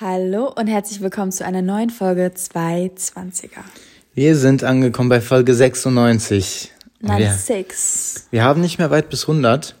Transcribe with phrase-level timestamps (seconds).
[0.00, 3.64] Hallo und herzlich willkommen zu einer neuen Folge 220er.
[4.14, 6.70] Wir sind angekommen bei Folge 96.
[7.00, 8.26] Wir, 96.
[8.30, 9.74] wir haben nicht mehr weit bis 100.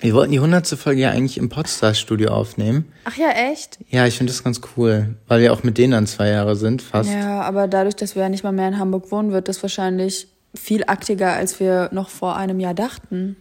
[0.00, 0.66] Wir wollten die 100.
[0.66, 2.92] Folge ja eigentlich im Podstar-Studio aufnehmen.
[3.06, 3.78] Ach ja, echt?
[3.88, 6.82] Ja, ich finde das ganz cool, weil wir auch mit denen dann zwei Jahre sind,
[6.82, 7.10] fast.
[7.10, 10.28] Ja, aber dadurch, dass wir ja nicht mal mehr in Hamburg wohnen, wird das wahrscheinlich
[10.54, 13.36] viel aktiger, als wir noch vor einem Jahr dachten.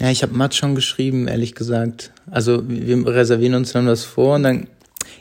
[0.00, 2.12] Ja, ich habe Matt schon geschrieben, ehrlich gesagt.
[2.30, 4.66] Also wir reservieren uns dann was vor und dann,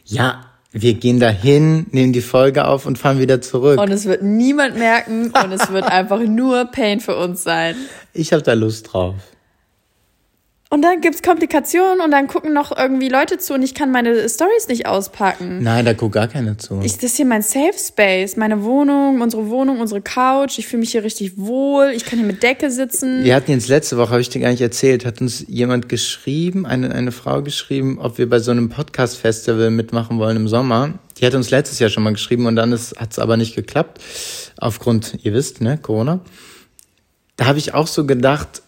[0.05, 3.79] ja, wir gehen dahin, nehmen die Folge auf und fahren wieder zurück.
[3.79, 7.75] Und es wird niemand merken und es wird einfach nur Pain für uns sein.
[8.13, 9.15] Ich habe da Lust drauf.
[10.73, 14.27] Und dann gibt's Komplikationen und dann gucken noch irgendwie Leute zu und ich kann meine
[14.27, 15.61] Stories nicht auspacken.
[15.61, 16.81] Nein, da guckt gar keiner zu.
[16.81, 20.57] Ich, das ist hier mein Safe Space, meine Wohnung, unsere Wohnung, unsere Couch.
[20.57, 21.91] Ich fühle mich hier richtig wohl.
[21.95, 23.23] Ich kann hier mit Decke sitzen.
[23.23, 26.65] Wir hatten jetzt letzte Woche, habe ich dir gar nicht erzählt, hat uns jemand geschrieben,
[26.65, 30.95] eine, eine Frau geschrieben, ob wir bei so einem Podcast-Festival mitmachen wollen im Sommer.
[31.19, 34.01] Die hat uns letztes Jahr schon mal geschrieben und dann hat es aber nicht geklappt.
[34.57, 36.21] Aufgrund, ihr wisst, ne, Corona.
[37.35, 38.63] Da habe ich auch so gedacht,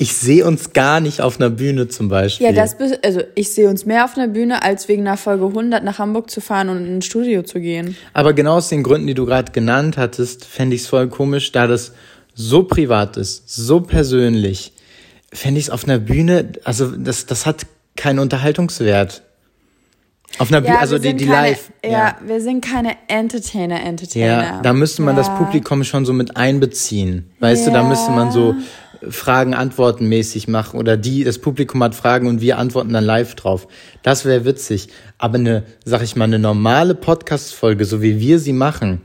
[0.00, 2.46] ich sehe uns gar nicht auf einer Bühne zum Beispiel.
[2.46, 5.84] Ja, das, also ich sehe uns mehr auf einer Bühne, als wegen einer Folge 100
[5.84, 7.98] nach Hamburg zu fahren und in ein Studio zu gehen.
[8.14, 11.52] Aber genau aus den Gründen, die du gerade genannt hattest, fände ich es voll komisch,
[11.52, 11.92] da das
[12.34, 14.72] so privat ist, so persönlich,
[15.34, 19.20] fände ich es auf einer Bühne, also das, das hat keinen Unterhaltungswert.
[20.38, 21.72] Auf einer Bühne, also die, die keine, live.
[21.84, 24.26] Ja, wir sind keine Entertainer, Entertainer.
[24.26, 25.34] Ja, da müsste man das Ja.
[25.34, 27.30] Publikum schon so mit einbeziehen.
[27.40, 28.54] Weißt du, da müsste man so
[29.08, 33.66] Fragen-Antworten mäßig machen oder die, das Publikum hat Fragen und wir antworten dann live drauf.
[34.02, 34.88] Das wäre witzig.
[35.18, 39.00] Aber eine, sag ich mal, eine normale Podcast-Folge, so wie wir sie machen,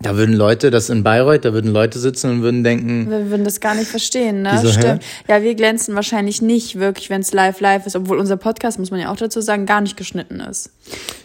[0.00, 3.44] da würden Leute, das in Bayreuth, da würden Leute sitzen und würden denken, Wir würden
[3.44, 4.60] das gar nicht verstehen, ne?
[4.60, 4.66] Hä?
[4.72, 5.02] Stimmt.
[5.28, 8.90] Ja, wir glänzen wahrscheinlich nicht wirklich, wenn es live live ist, obwohl unser Podcast, muss
[8.90, 10.70] man ja auch dazu sagen, gar nicht geschnitten ist.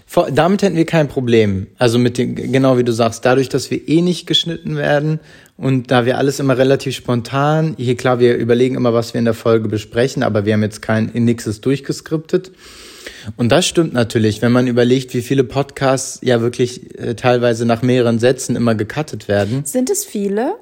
[0.05, 1.67] Vor- Damit hätten wir kein Problem.
[1.79, 5.19] Also mit dem, genau wie du sagst, dadurch, dass wir eh nicht geschnitten werden
[5.57, 9.25] und da wir alles immer relativ spontan, hier klar, wir überlegen immer, was wir in
[9.25, 12.51] der Folge besprechen, aber wir haben jetzt kein, nix ist durchgeskriptet.
[13.35, 17.81] Und das stimmt natürlich, wenn man überlegt, wie viele Podcasts ja wirklich äh, teilweise nach
[17.81, 19.65] mehreren Sätzen immer gecuttet werden.
[19.65, 20.55] Sind es viele?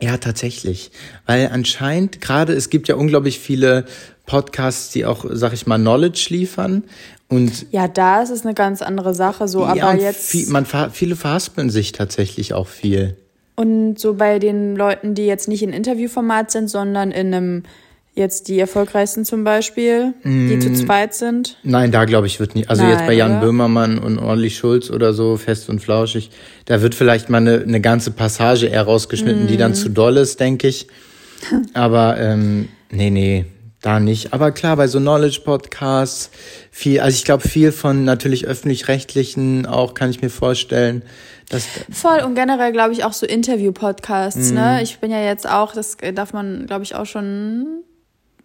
[0.00, 0.90] Ja, tatsächlich.
[1.26, 3.84] Weil anscheinend gerade, es gibt ja unglaublich viele
[4.24, 6.84] Podcasts, die auch, sag ich mal, Knowledge liefern.
[7.28, 10.30] Und Ja, da ist es eine ganz andere Sache, so, ja, aber jetzt.
[10.30, 13.16] Viel, man, viele verhaspeln sich tatsächlich auch viel.
[13.56, 17.62] Und so bei den Leuten, die jetzt nicht in Interviewformat sind, sondern in einem,
[18.14, 21.58] jetzt die erfolgreichsten zum Beispiel, die zu zweit sind.
[21.62, 22.70] Nein, da glaube ich wird nicht.
[22.70, 23.40] Also jetzt Nein, bei Jan oder?
[23.40, 26.30] Böhmermann und Olli Schulz oder so, fest und flauschig,
[26.64, 29.58] da wird vielleicht mal eine, eine ganze Passage eher rausgeschnitten, die Mhm.
[29.58, 30.86] dann zu doll ist, denke ich.
[31.74, 33.44] Aber ähm, nee, nee,
[33.80, 34.32] da nicht.
[34.32, 36.30] Aber klar, bei so Knowledge-Podcasts,
[36.70, 41.02] viel, also ich glaube viel von natürlich öffentlich-rechtlichen auch, kann ich mir vorstellen,
[41.50, 44.54] dass Voll und generell glaube ich auch so Interview-Podcasts, Mhm.
[44.56, 44.82] ne?
[44.82, 47.66] Ich bin ja jetzt auch, das darf man glaube ich auch schon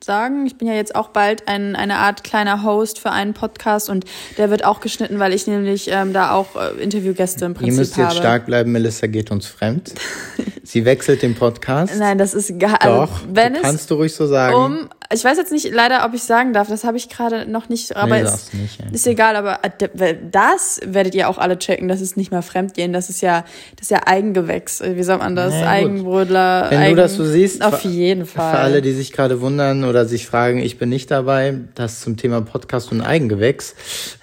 [0.03, 3.89] sagen, ich bin ja jetzt auch bald ein, eine Art kleiner Host für einen Podcast
[3.89, 4.05] und
[4.37, 7.77] der wird auch geschnitten, weil ich nämlich ähm, da auch äh, Interviewgäste im ihr Prinzip
[7.79, 8.07] müsst habe.
[8.09, 9.93] jetzt stark bleiben, Melissa geht uns fremd.
[10.63, 11.93] Sie wechselt den Podcast.
[11.97, 14.55] Nein, das ist gar, also, Doch, wenn du es kannst du ruhig so sagen.
[14.55, 17.69] um, ich weiß jetzt nicht leider, ob ich sagen darf, das habe ich gerade noch
[17.69, 18.85] nicht, aber Nee, sag's nicht, ja.
[18.91, 22.93] ist egal, aber äh, das werdet ihr auch alle checken, das ist nicht mal Fremdgehen,
[22.93, 23.45] das ist ja,
[23.75, 25.67] das ist ja Eigengewächs, wie sagt man das, Na gut.
[25.67, 26.67] Eigenbrödler.
[26.69, 28.51] Wenn Eigen, du das so siehst, auf jeden Fall.
[28.51, 32.17] Für alle, die sich gerade wundern oder sich fragen, ich bin nicht dabei, das zum
[32.17, 33.75] Thema Podcast und Eigengewächs.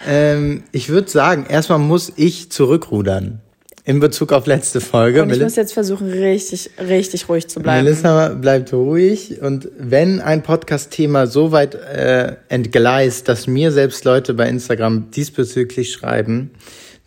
[0.06, 3.40] Ähm, ich würde sagen, erstmal muss ich zurückrudern
[3.84, 5.22] in Bezug auf letzte Folge.
[5.22, 7.84] Und ich Meli- muss jetzt versuchen, richtig, richtig ruhig zu bleiben.
[7.84, 14.34] Melissa bleibt ruhig und wenn ein Podcast-Thema so weit äh, entgleist, dass mir selbst Leute
[14.34, 16.52] bei Instagram diesbezüglich schreiben,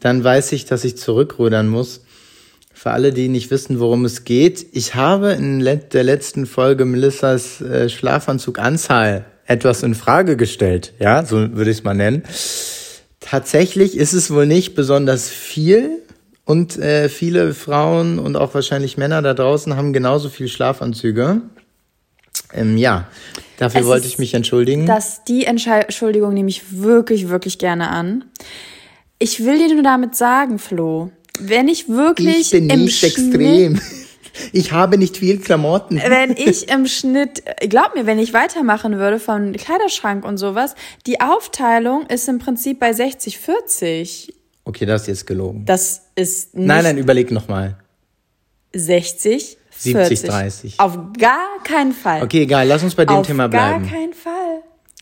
[0.02, 2.02] dann weiß ich, dass ich zurückrudern muss.
[2.74, 7.62] Für alle, die nicht wissen, worum es geht, ich habe in der letzten Folge Melissas
[7.62, 12.24] äh, Schlafanzuganzahl etwas in Frage gestellt, ja, so würde ich es mal nennen.
[13.22, 16.02] Tatsächlich ist es wohl nicht besonders viel
[16.46, 21.42] und äh, viele Frauen und auch wahrscheinlich Männer da draußen haben genauso viel Schlafanzüge.
[22.54, 23.08] Ähm, ja,
[23.58, 24.86] dafür Es wollte ich mich entschuldigen.
[24.86, 28.26] Das, die Entschuldigung nehme ich wirklich, wirklich gerne an.
[29.18, 33.18] Ich will dir nur damit sagen, Flo, wenn ich wirklich ich bin im nicht Schnitt,
[33.18, 33.82] extrem.
[34.52, 35.96] Ich habe nicht viel Klamotten.
[35.96, 40.76] wenn ich im Schnitt, glaub mir, wenn ich weitermachen würde von Kleiderschrank und sowas,
[41.06, 44.35] die Aufteilung ist im Prinzip bei 60, 40.
[44.66, 45.64] Okay, das ist jetzt gelogen.
[45.66, 47.78] Das ist nicht Nein, nein, überleg nochmal.
[48.74, 50.30] 60, 70, 40.
[50.30, 50.80] 30.
[50.80, 52.24] Auf gar keinen Fall.
[52.24, 53.90] Okay, egal, lass uns bei dem Auf Thema gar bleiben.
[53.92, 54.62] keinen Fall.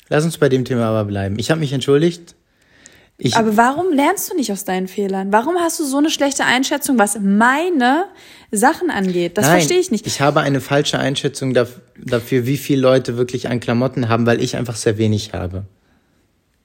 [0.10, 1.40] Lass uns bei dem Thema aber bleiben.
[1.40, 2.36] Ich habe mich entschuldigt.
[3.18, 5.32] Ich, Aber warum lernst du nicht aus deinen Fehlern?
[5.32, 8.06] Warum hast du so eine schlechte Einschätzung, was meine
[8.52, 9.38] Sachen angeht?
[9.38, 10.06] Das nein, verstehe ich nicht.
[10.08, 14.42] Ich habe eine falsche Einschätzung daf- dafür, wie viele Leute wirklich an Klamotten haben, weil
[14.42, 15.64] ich einfach sehr wenig habe.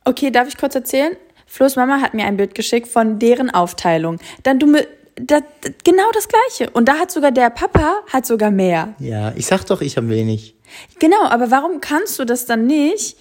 [0.05, 1.13] Okay, darf ich kurz erzählen?
[1.49, 4.19] Flo's Mama hat mir ein Bild geschickt von deren Aufteilung.
[4.43, 4.87] Dann du mir
[5.17, 6.71] da, da, genau das gleiche.
[6.71, 8.95] Und da hat sogar der Papa hat sogar mehr.
[8.99, 10.55] Ja, ich sag doch, ich habe wenig.
[10.99, 13.17] Genau, aber warum kannst du das dann nicht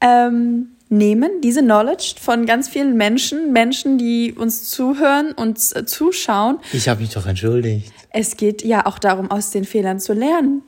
[0.00, 6.58] ähm, nehmen, diese Knowledge von ganz vielen Menschen, Menschen, die uns zuhören und äh, zuschauen?
[6.72, 7.92] Ich habe mich doch entschuldigt.
[8.10, 10.62] Es geht ja auch darum, aus den Fehlern zu lernen.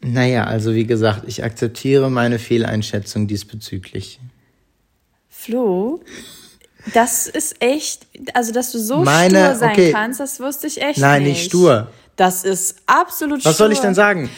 [0.00, 4.20] Naja, also wie gesagt, ich akzeptiere meine Fehleinschätzung diesbezüglich.
[5.44, 6.00] Flo,
[6.94, 9.92] das ist echt, also dass du so Meine- stur sein okay.
[9.92, 11.32] kannst, das wusste ich echt Nein, nicht.
[11.32, 11.88] nicht stur.
[12.16, 13.50] Das ist absolut stur.
[13.50, 14.30] Was soll ich denn sagen?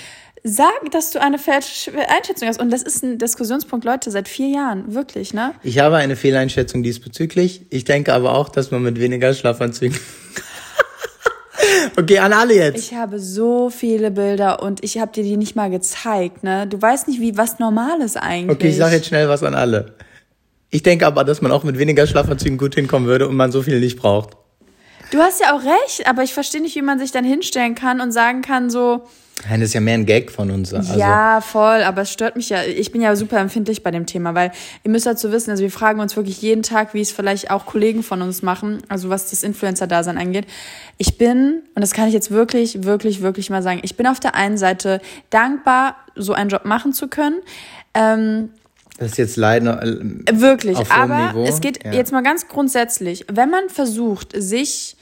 [0.43, 2.61] Sag, dass du eine falsche Einschätzung hast.
[2.61, 4.95] Und das ist ein Diskussionspunkt, Leute, seit vier Jahren.
[4.95, 5.55] Wirklich, ne?
[5.63, 7.67] Ich habe eine Fehleinschätzung diesbezüglich.
[7.71, 9.99] Ich denke aber auch, dass man mit weniger Schlafanzügen.
[11.97, 12.79] okay, an alle jetzt.
[12.79, 16.67] Ich habe so viele Bilder und ich habe dir die nicht mal gezeigt, ne?
[16.67, 18.57] Du weißt nicht, wie was normal ist eigentlich.
[18.57, 19.95] Okay, ich sage jetzt schnell was an alle.
[20.77, 23.63] Ich denke aber, dass man auch mit weniger Schlafanzügen gut hinkommen würde und man so
[23.63, 24.37] viel nicht braucht.
[25.11, 28.03] Du hast ja auch recht, aber ich verstehe nicht, wie man sich dann hinstellen kann
[28.03, 29.07] und sagen kann so,
[29.49, 30.75] Nein, das ist ja mehr ein Gag von uns.
[30.75, 32.63] Also, ja, voll, aber es stört mich ja.
[32.63, 34.53] Ich bin ja super empfindlich bei dem Thema, weil
[34.85, 37.65] ihr müsst dazu wissen, also wir fragen uns wirklich jeden Tag, wie es vielleicht auch
[37.65, 40.47] Kollegen von uns machen, also was das Influencer-Dasein angeht.
[40.99, 44.21] Ich bin, und das kann ich jetzt wirklich, wirklich, wirklich mal sagen, ich bin auf
[44.21, 45.01] der einen Seite
[45.31, 47.41] dankbar, so einen Job machen zu können.
[47.95, 48.51] Ähm,
[48.99, 49.83] Das ist jetzt leider.
[49.83, 51.93] äh, Wirklich, aber Niveau, es geht ja.
[51.93, 54.97] jetzt mal ganz grundsätzlich, wenn man versucht, sich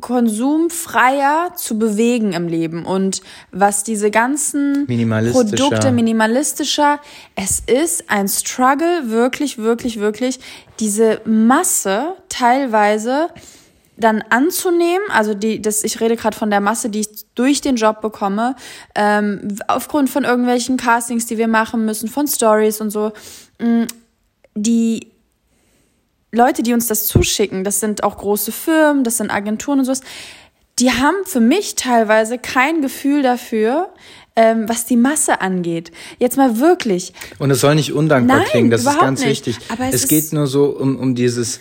[0.00, 5.68] konsumfreier zu bewegen im Leben und was diese ganzen Minimalistischer.
[5.68, 7.00] Produkte minimalistischer,
[7.34, 10.38] es ist ein Struggle, wirklich, wirklich, wirklich,
[10.80, 13.28] diese Masse teilweise
[13.96, 17.76] dann anzunehmen, also die, das, ich rede gerade von der Masse, die ich durch den
[17.76, 18.56] Job bekomme,
[18.94, 23.12] ähm, aufgrund von irgendwelchen Castings, die wir machen müssen, von Stories und so,
[23.58, 23.86] mh,
[24.54, 25.08] die
[26.32, 30.02] Leute, die uns das zuschicken, das sind auch große Firmen, das sind Agenturen und sowas,
[30.78, 33.88] die haben für mich teilweise kein Gefühl dafür,
[34.36, 35.90] ähm, was die Masse angeht.
[36.18, 37.14] Jetzt mal wirklich.
[37.38, 39.46] Und es soll nicht undankbar Nein, klingen, das ist ganz nicht.
[39.46, 39.58] wichtig.
[39.70, 41.60] Aber es es geht nur so um, um dieses.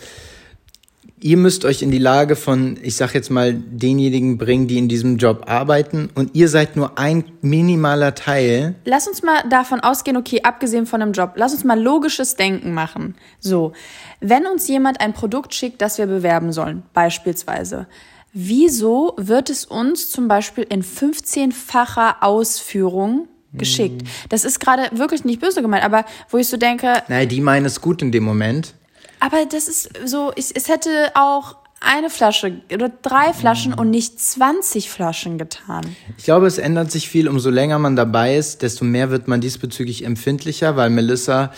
[1.21, 4.89] Ihr müsst euch in die Lage von, ich sag jetzt mal, denjenigen bringen, die in
[4.89, 8.75] diesem Job arbeiten, und ihr seid nur ein minimaler Teil.
[8.83, 12.73] Lass uns mal davon ausgehen, okay, abgesehen von einem Job, lass uns mal logisches Denken
[12.73, 13.15] machen.
[13.39, 13.71] So,
[14.19, 17.87] wenn uns jemand ein Produkt schickt, das wir bewerben sollen, beispielsweise,
[18.33, 24.03] wieso wird es uns zum Beispiel in 15-facher Ausführung geschickt?
[24.27, 27.65] Das ist gerade wirklich nicht böse gemeint, aber wo ich so denke, Naja, die meinen
[27.65, 28.73] es gut in dem Moment.
[29.19, 34.19] Aber das ist so, ich, es hätte auch eine Flasche oder drei Flaschen und nicht
[34.19, 35.95] 20 Flaschen getan.
[36.17, 39.41] Ich glaube, es ändert sich viel, umso länger man dabei ist, desto mehr wird man
[39.41, 41.51] diesbezüglich empfindlicher, weil Melissa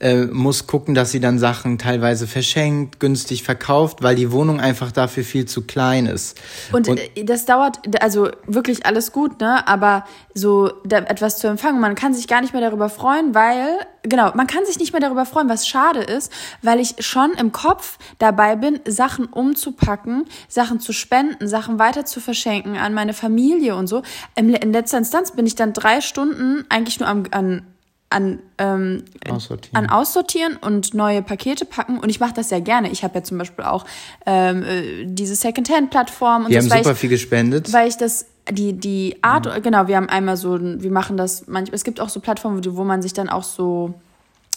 [0.00, 4.92] äh, muss gucken, dass sie dann Sachen teilweise verschenkt, günstig verkauft, weil die Wohnung einfach
[4.92, 6.38] dafür viel zu klein ist.
[6.72, 9.66] Und, äh, das dauert, also wirklich alles gut, ne?
[9.66, 10.04] Aber
[10.34, 14.32] so da, etwas zu empfangen, man kann sich gar nicht mehr darüber freuen, weil, genau,
[14.34, 16.30] man kann sich nicht mehr darüber freuen, was schade ist,
[16.62, 22.20] weil ich schon im Kopf dabei bin, Sachen umzupacken, Sachen zu spenden, Sachen weiter zu
[22.20, 24.02] verschenken an meine Familie und so.
[24.34, 27.62] In letzter Instanz bin ich dann drei Stunden eigentlich nur am, an,
[28.10, 29.76] an, ähm, Aussortieren.
[29.76, 31.98] an Aussortieren und neue Pakete packen.
[31.98, 32.90] Und ich mache das sehr gerne.
[32.90, 33.84] Ich habe ja zum Beispiel auch
[34.26, 37.72] ähm, äh, diese Secondhand-Plattform und Wir das, haben super ich, viel gespendet.
[37.72, 41.74] weil ich das die die Art genau wir haben einmal so wir machen das manchmal
[41.74, 43.94] es gibt auch so Plattformen wo man sich dann auch so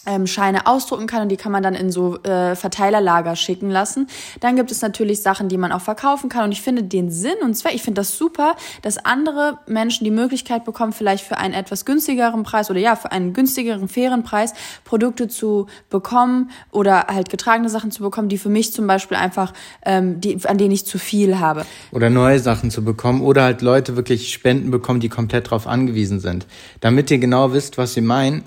[0.10, 4.08] ähm, Scheine ausdrucken kann und die kann man dann in so äh, Verteilerlager schicken lassen.
[4.40, 7.36] Dann gibt es natürlich Sachen, die man auch verkaufen kann und ich finde den Sinn
[7.44, 11.54] und Zweck, ich finde das super, dass andere Menschen die Möglichkeit bekommen, vielleicht für einen
[11.54, 17.30] etwas günstigeren Preis oder ja, für einen günstigeren, fairen Preis Produkte zu bekommen oder halt
[17.30, 19.54] getragene Sachen zu bekommen, die für mich zum Beispiel einfach,
[19.86, 21.66] ähm, die, an denen ich zu viel habe.
[21.92, 26.20] oder neue Sachen zu bekommen oder halt Leute wirklich Spenden bekommen, die komplett darauf angewiesen
[26.20, 26.48] sind.
[26.80, 28.44] Damit ihr genau wisst, was wir meinen,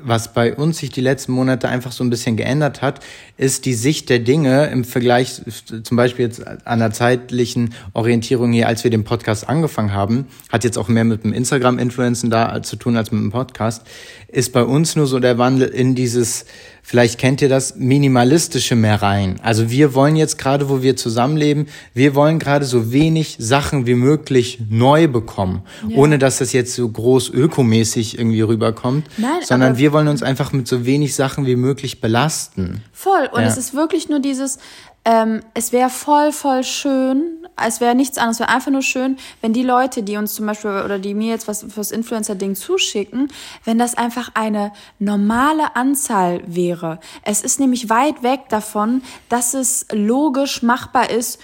[0.00, 3.00] was bei uns sich die letzten Monate einfach so ein bisschen geändert hat,
[3.36, 5.40] ist die Sicht der Dinge im Vergleich
[5.82, 10.64] zum Beispiel jetzt an der zeitlichen Orientierung hier, als wir den Podcast angefangen haben, hat
[10.64, 13.82] jetzt auch mehr mit dem Instagram-Influencen da zu tun als mit dem Podcast,
[14.28, 16.44] ist bei uns nur so der Wandel in dieses
[16.88, 19.38] Vielleicht kennt ihr das minimalistische mehr rein.
[19.42, 23.94] Also wir wollen jetzt gerade, wo wir zusammenleben, wir wollen gerade so wenig Sachen wie
[23.94, 25.98] möglich neu bekommen, ja.
[25.98, 30.54] ohne dass das jetzt so groß ökomäßig irgendwie rüberkommt, Nein, sondern wir wollen uns einfach
[30.54, 32.82] mit so wenig Sachen wie möglich belasten.
[32.90, 33.28] Voll.
[33.32, 33.48] Und ja.
[33.48, 34.58] es ist wirklich nur dieses,
[35.04, 39.16] ähm, es wäre voll, voll schön, es wäre nichts anderes, es wäre einfach nur schön,
[39.40, 43.30] wenn die Leute, die uns zum Beispiel oder die mir jetzt was fürs Influencer-Ding zuschicken,
[43.64, 47.00] wenn das einfach eine normale Anzahl wäre.
[47.22, 51.38] Es ist nämlich weit weg davon, dass es logisch machbar ist,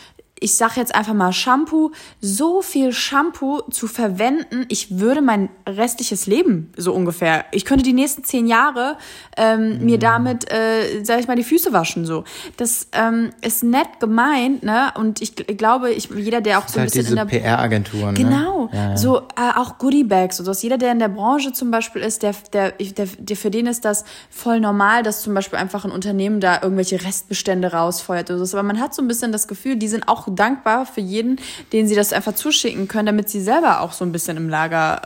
[0.44, 6.26] ich sage jetzt einfach mal Shampoo, so viel Shampoo zu verwenden, ich würde mein restliches
[6.26, 8.98] Leben so ungefähr, ich könnte die nächsten zehn Jahre
[9.38, 9.84] ähm, mm.
[9.86, 12.24] mir damit, äh, sag ich mal, die Füße waschen so.
[12.58, 14.92] Das ähm, ist nett gemeint, ne?
[14.96, 17.38] Und ich, ich glaube, ich, jeder, der auch so ein halt bisschen diese in der
[17.40, 18.90] PR-Agenturen, genau, ne?
[18.90, 20.52] ja, so äh, auch Goodie-Bags und so.
[20.52, 23.86] Jeder, der in der Branche zum Beispiel ist, der, der, der, der für den ist
[23.86, 28.58] das voll normal, dass zum Beispiel einfach ein Unternehmen da irgendwelche Restbestände rausfeuert oder so.
[28.58, 31.40] Aber man hat so ein bisschen das Gefühl, die sind auch dankbar für jeden,
[31.72, 35.00] den sie das einfach zuschicken können, damit sie selber auch so ein bisschen im Lager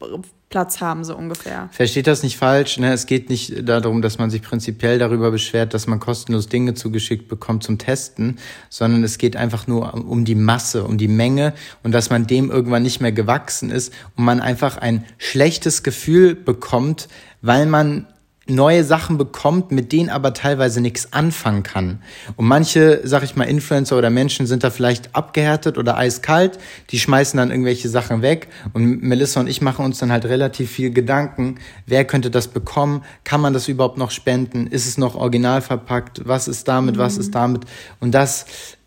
[0.00, 0.06] äh,
[0.50, 1.68] Platz haben, so ungefähr.
[1.72, 2.92] Versteht das nicht falsch, ne?
[2.92, 7.28] Es geht nicht darum, dass man sich prinzipiell darüber beschwert, dass man kostenlos Dinge zugeschickt
[7.28, 8.38] bekommt zum Testen,
[8.70, 12.50] sondern es geht einfach nur um die Masse, um die Menge und dass man dem
[12.50, 17.08] irgendwann nicht mehr gewachsen ist und man einfach ein schlechtes Gefühl bekommt,
[17.42, 18.06] weil man
[18.48, 22.02] neue Sachen bekommt, mit denen aber teilweise nichts anfangen kann.
[22.36, 26.58] Und manche, sag ich mal, Influencer oder Menschen sind da vielleicht abgehärtet oder eiskalt,
[26.90, 28.48] die schmeißen dann irgendwelche Sachen weg.
[28.72, 33.04] Und Melissa und ich machen uns dann halt relativ viel Gedanken, wer könnte das bekommen,
[33.24, 37.00] kann man das überhaupt noch spenden, ist es noch original verpackt, was ist damit, mhm.
[37.00, 37.64] was ist damit.
[38.00, 38.46] Und das,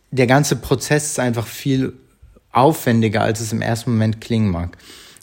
[0.10, 1.94] der ganze Prozess ist einfach viel
[2.52, 4.78] aufwendiger, als es im ersten Moment klingen mag.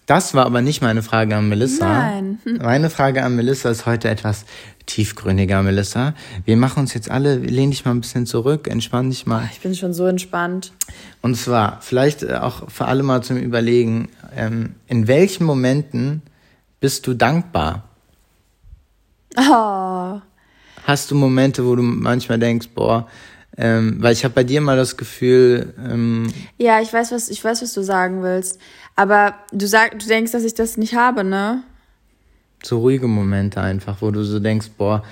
[0.08, 1.86] Das war aber nicht meine Frage an Melissa.
[1.86, 2.38] Nein.
[2.62, 4.46] Meine Frage an Melissa ist heute etwas
[4.86, 6.14] tiefgründiger, Melissa.
[6.46, 9.46] Wir machen uns jetzt alle, lehn dich mal ein bisschen zurück, entspann dich mal.
[9.52, 10.72] Ich bin schon so entspannt.
[11.20, 16.22] Und zwar, vielleicht äh, auch für alle mal zum Überlegen, ähm, in welchen Momenten
[16.80, 17.84] bist du dankbar?
[19.36, 20.22] Oh.
[20.84, 23.06] Hast du Momente, wo du manchmal denkst, boah,
[23.58, 25.74] ähm, weil ich habe bei dir mal das Gefühl.
[25.84, 28.60] Ähm, ja, ich weiß, was ich weiß, was du sagen willst.
[28.98, 31.62] Aber du sag, du denkst, dass ich das nicht habe, ne?
[32.64, 35.04] So ruhige Momente einfach, wo du so denkst, boah,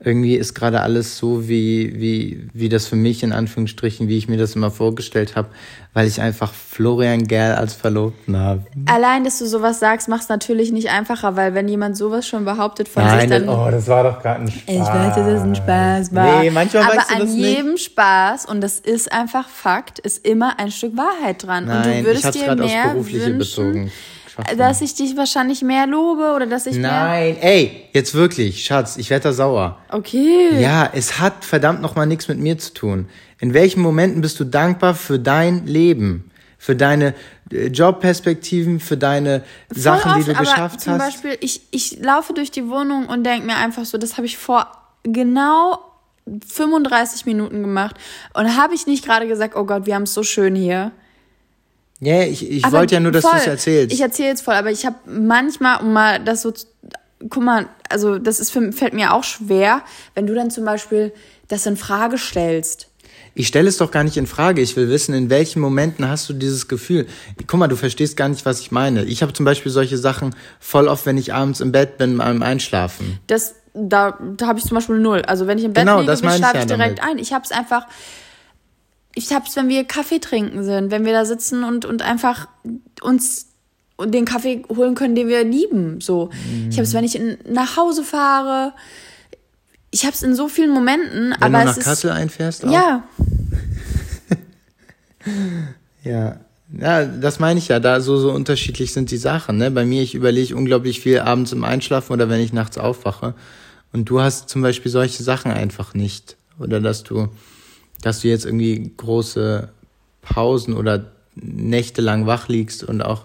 [0.00, 4.28] irgendwie ist gerade alles so, wie, wie, wie das für mich in Anführungsstrichen, wie ich
[4.28, 5.48] mir das immer vorgestellt habe,
[5.94, 8.62] weil ich einfach Florian Gerl als Verlobten habe.
[8.86, 12.44] Allein, dass du sowas sagst, macht es natürlich nicht einfacher, weil wenn jemand sowas schon
[12.44, 13.48] behauptet von Nein, sich, dann...
[13.48, 14.62] oh, das war doch gerade ein Spaß.
[14.66, 16.42] Ich weiß, dass es ein Spaß war.
[16.42, 17.84] Nee, manchmal Aber weißt du an jedem nicht.
[17.84, 21.66] Spaß, und das ist einfach Fakt, ist immer ein Stück Wahrheit dran.
[21.66, 23.92] Nein, und du würdest ich dir mehr aufs Berufliche wünschen, bezogen.
[24.34, 24.58] Schwachsinn.
[24.58, 29.10] Dass ich dich wahrscheinlich mehr lobe oder dass ich Nein, ey, jetzt wirklich, Schatz, ich
[29.10, 29.78] werde da sauer.
[29.90, 30.60] Okay.
[30.60, 33.08] Ja, es hat verdammt nochmal nichts mit mir zu tun.
[33.38, 36.30] In welchen Momenten bist du dankbar für dein Leben?
[36.58, 37.14] Für deine
[37.52, 41.20] äh, Jobperspektiven, für deine Voll Sachen, oft, die du geschafft zum hast?
[41.20, 44.26] Zum Beispiel, ich, ich laufe durch die Wohnung und denke mir einfach so, das habe
[44.26, 44.66] ich vor
[45.04, 45.78] genau
[46.48, 47.96] 35 Minuten gemacht.
[48.32, 50.92] Und habe ich nicht gerade gesagt, oh Gott, wir haben es so schön hier.
[52.00, 53.94] Ja, yeah, ich, ich wollte ja nur, dass du es erzählst.
[53.94, 56.52] Ich erzähle jetzt voll, aber ich habe manchmal, um mal das so,
[57.30, 59.82] guck mal, also das ist für, fällt mir auch schwer,
[60.14, 61.12] wenn du dann zum Beispiel
[61.48, 62.88] das in Frage stellst.
[63.36, 64.62] Ich stelle es doch gar nicht in Frage.
[64.62, 67.06] Ich will wissen, in welchen Momenten hast du dieses Gefühl.
[67.46, 69.04] Guck mal, du verstehst gar nicht, was ich meine.
[69.04, 72.42] Ich habe zum Beispiel solche Sachen voll oft, wenn ich abends im Bett bin, beim
[72.42, 73.18] Einschlafen.
[73.26, 75.22] Das, da, da habe ich zum Beispiel null.
[75.22, 77.02] Also wenn ich im Bett genau, liege, schlafe ich, ja direkt damit.
[77.02, 77.18] ein.
[77.18, 77.86] Ich habe es einfach
[79.14, 82.48] ich hab's, wenn wir Kaffee trinken sind, wenn wir da sitzen und, und einfach
[83.02, 83.46] uns
[84.02, 86.00] den Kaffee holen können, den wir lieben.
[86.00, 86.30] So.
[86.50, 86.70] Mhm.
[86.70, 88.72] Ich hab's, wenn ich in, nach Hause fahre.
[89.90, 91.30] Ich hab's in so vielen Momenten.
[91.30, 92.64] Wenn aber du nach Kassel einfährst?
[92.64, 92.72] Auch?
[92.72, 93.04] Ja.
[96.04, 96.40] ja.
[96.76, 97.78] Ja, das meine ich ja.
[97.78, 99.58] Da so, so unterschiedlich sind die Sachen.
[99.58, 99.70] Ne?
[99.70, 103.34] Bei mir, ich überlege unglaublich viel abends im Einschlafen oder wenn ich nachts aufwache.
[103.92, 106.36] Und du hast zum Beispiel solche Sachen einfach nicht.
[106.58, 107.28] Oder dass du
[108.04, 109.70] dass du jetzt irgendwie große
[110.20, 113.24] Pausen oder Nächte lang wach liegst und auch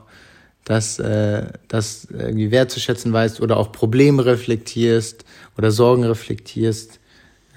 [0.64, 5.26] das, äh, das irgendwie wertzuschätzen weißt oder auch Probleme reflektierst
[5.58, 7.00] oder Sorgen reflektierst.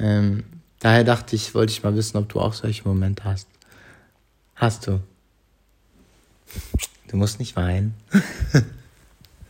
[0.00, 0.42] Ähm,
[0.80, 3.46] daher dachte ich, wollte ich mal wissen, ob du auch solche Momente hast.
[4.56, 5.00] Hast du?
[7.06, 7.94] Du musst nicht weinen.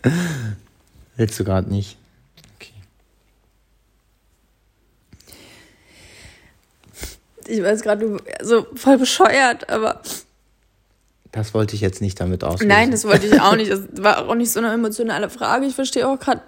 [1.16, 1.96] Willst du gerade nicht?
[7.46, 10.00] Ich weiß gerade, du so voll bescheuert, aber.
[11.30, 12.68] Das wollte ich jetzt nicht damit auslösen.
[12.68, 13.70] Nein, das wollte ich auch nicht.
[13.70, 15.66] Das war auch nicht so eine emotionale Frage.
[15.66, 16.42] Ich verstehe auch gerade.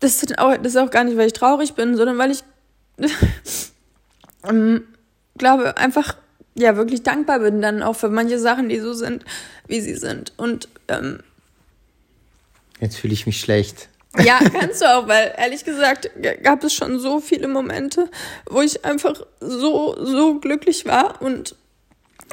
[0.00, 2.42] das ist, auch, das ist auch gar nicht, weil ich traurig bin, sondern weil ich
[4.48, 4.82] ähm,
[5.38, 6.16] glaube, einfach
[6.54, 9.24] ja wirklich dankbar bin dann auch für manche Sachen, die so sind,
[9.66, 10.32] wie sie sind.
[10.36, 11.20] Und ähm,
[12.80, 13.88] jetzt fühle ich mich schlecht.
[14.22, 16.10] Ja, kannst du auch, weil ehrlich gesagt
[16.42, 18.10] gab es schon so viele Momente,
[18.48, 21.56] wo ich einfach so, so glücklich war und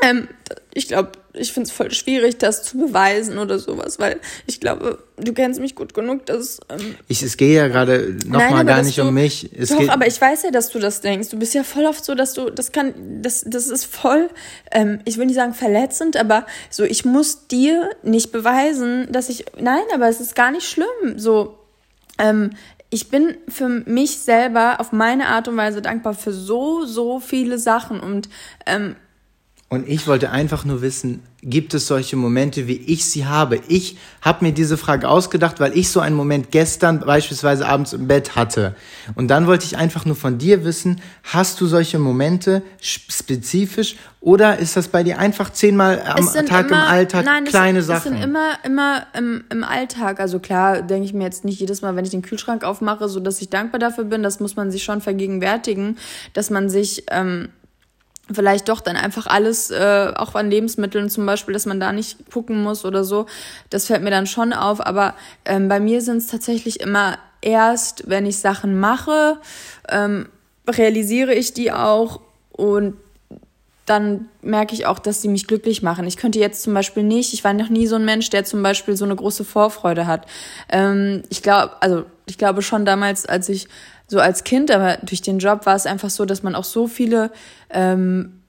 [0.02, 0.28] ähm,
[0.74, 5.04] ich glaube, ich finde es voll schwierig, das zu beweisen oder sowas, weil ich glaube,
[5.18, 6.60] du kennst mich gut genug, dass.
[6.70, 9.50] Ähm ich, es geht ja gerade nochmal gar nicht du, um mich.
[9.58, 11.30] Es doch, aber ich weiß ja, dass du das denkst.
[11.30, 14.30] Du bist ja voll oft so, dass du, das kann, das, das ist voll,
[14.72, 19.46] ähm, ich will nicht sagen verletzend, aber so, ich muss dir nicht beweisen, dass ich,
[19.60, 21.18] nein, aber es ist gar nicht schlimm.
[21.18, 21.58] So,
[22.20, 22.52] ähm,
[22.92, 27.60] ich bin für mich selber auf meine Art und Weise dankbar für so, so viele
[27.60, 28.30] Sachen und
[28.66, 28.96] ähm,
[29.72, 33.60] und ich wollte einfach nur wissen, gibt es solche Momente, wie ich sie habe?
[33.68, 38.08] Ich habe mir diese Frage ausgedacht, weil ich so einen Moment gestern beispielsweise abends im
[38.08, 38.76] Bett hatte.
[39.14, 44.58] Und dann wollte ich einfach nur von dir wissen, hast du solche Momente spezifisch oder
[44.58, 48.14] ist das bei dir einfach zehnmal am Tag immer, im Alltag nein, kleine es, Sachen?
[48.14, 50.20] Es sind immer, immer im, im Alltag.
[50.20, 53.20] Also klar, denke ich mir jetzt nicht jedes Mal, wenn ich den Kühlschrank aufmache, so
[53.20, 54.24] dass ich dankbar dafür bin.
[54.24, 56.00] Das muss man sich schon vergegenwärtigen,
[56.34, 57.50] dass man sich ähm,
[58.32, 62.30] vielleicht doch dann einfach alles, äh, auch an Lebensmitteln zum Beispiel, dass man da nicht
[62.32, 63.26] gucken muss oder so.
[63.70, 64.86] Das fällt mir dann schon auf.
[64.86, 69.40] Aber ähm, bei mir sind es tatsächlich immer erst, wenn ich Sachen mache,
[69.90, 70.30] ähm,
[70.68, 72.22] realisiere ich die auch
[72.52, 72.96] und
[73.86, 76.06] dann merke ich auch, dass sie mich glücklich machen.
[76.06, 78.62] Ich könnte jetzt zum Beispiel nicht, ich war noch nie so ein Mensch, der zum
[78.62, 80.28] Beispiel so eine große Vorfreude hat.
[80.70, 83.68] Ähm, ich glaube, also ich glaube schon damals, als ich
[84.10, 86.88] so als Kind, aber durch den Job war es einfach so, dass man auch so
[86.88, 87.32] viele
[87.70, 88.42] ähm,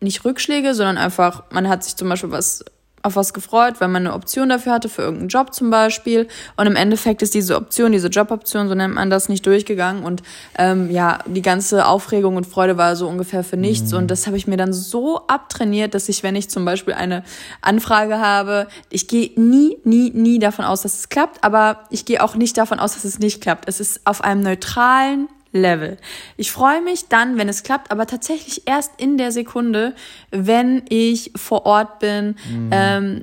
[0.00, 2.64] nicht Rückschläge, sondern einfach, man hat sich zum Beispiel was
[3.04, 6.26] auf was gefreut, weil man eine Option dafür hatte, für irgendeinen Job zum Beispiel.
[6.56, 10.02] Und im Endeffekt ist diese Option, diese Joboption, so nennt man das, nicht durchgegangen.
[10.04, 10.22] Und
[10.58, 13.92] ähm, ja, die ganze Aufregung und Freude war so ungefähr für nichts.
[13.92, 13.98] Mhm.
[13.98, 17.24] Und das habe ich mir dann so abtrainiert, dass ich, wenn ich zum Beispiel eine
[17.60, 22.22] Anfrage habe, ich gehe nie, nie, nie davon aus, dass es klappt, aber ich gehe
[22.22, 23.68] auch nicht davon aus, dass es nicht klappt.
[23.68, 25.96] Es ist auf einem neutralen Level.
[26.36, 29.94] Ich freue mich dann, wenn es klappt, aber tatsächlich erst in der Sekunde,
[30.30, 32.70] wenn ich vor Ort bin, mhm.
[32.72, 33.22] ähm,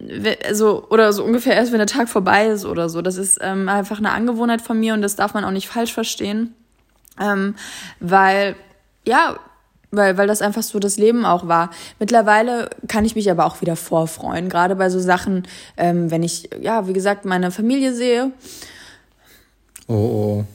[0.53, 3.01] so oder so ungefähr erst, wenn der Tag vorbei ist oder so.
[3.01, 5.93] Das ist ähm, einfach eine Angewohnheit von mir und das darf man auch nicht falsch
[5.93, 6.55] verstehen,
[7.19, 7.55] ähm,
[7.99, 8.55] weil
[9.05, 9.37] ja,
[9.91, 11.69] weil, weil das einfach so das Leben auch war.
[11.99, 15.43] Mittlerweile kann ich mich aber auch wieder vorfreuen, gerade bei so Sachen,
[15.75, 18.31] ähm, wenn ich, ja, wie gesagt, meine Familie sehe.
[19.87, 20.45] Oh, oh.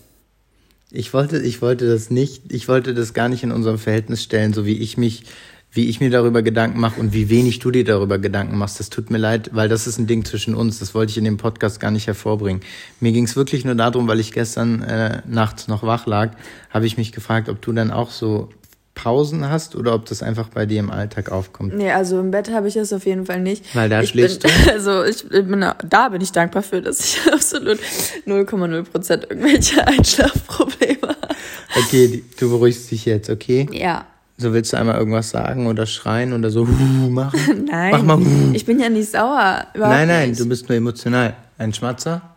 [0.96, 4.54] Ich wollte, ich wollte das nicht, ich wollte das gar nicht in unserem Verhältnis stellen,
[4.54, 5.24] so wie ich mich,
[5.70, 8.80] wie ich mir darüber Gedanken mache und wie wenig du dir darüber Gedanken machst.
[8.80, 10.78] Das tut mir leid, weil das ist ein Ding zwischen uns.
[10.78, 12.62] Das wollte ich in dem Podcast gar nicht hervorbringen.
[12.98, 16.32] Mir ging es wirklich nur darum, weil ich gestern äh, nachts noch wach lag,
[16.70, 18.48] habe ich mich gefragt, ob du dann auch so
[18.96, 21.76] Pausen hast oder ob das einfach bei dir im Alltag aufkommt?
[21.76, 23.76] Nee, also im Bett habe ich das auf jeden Fall nicht.
[23.76, 24.70] Weil da ich schläfst bin, du?
[24.72, 27.78] Also ich bin, da bin ich dankbar für, dass ich absolut
[28.26, 31.36] 0,0 Prozent irgendwelche Einschlafprobleme habe.
[31.76, 33.68] Okay, du beruhigst dich jetzt, okay?
[33.70, 34.06] Ja.
[34.38, 37.66] So willst du einmal irgendwas sagen oder schreien oder so uh, machen?
[37.70, 37.92] nein.
[37.92, 38.18] Mach mal.
[38.18, 38.52] Uh.
[38.54, 39.66] Ich bin ja nicht sauer.
[39.74, 40.40] Nein, nein, nicht.
[40.40, 41.36] du bist nur emotional.
[41.58, 42.35] Ein Schmatzer?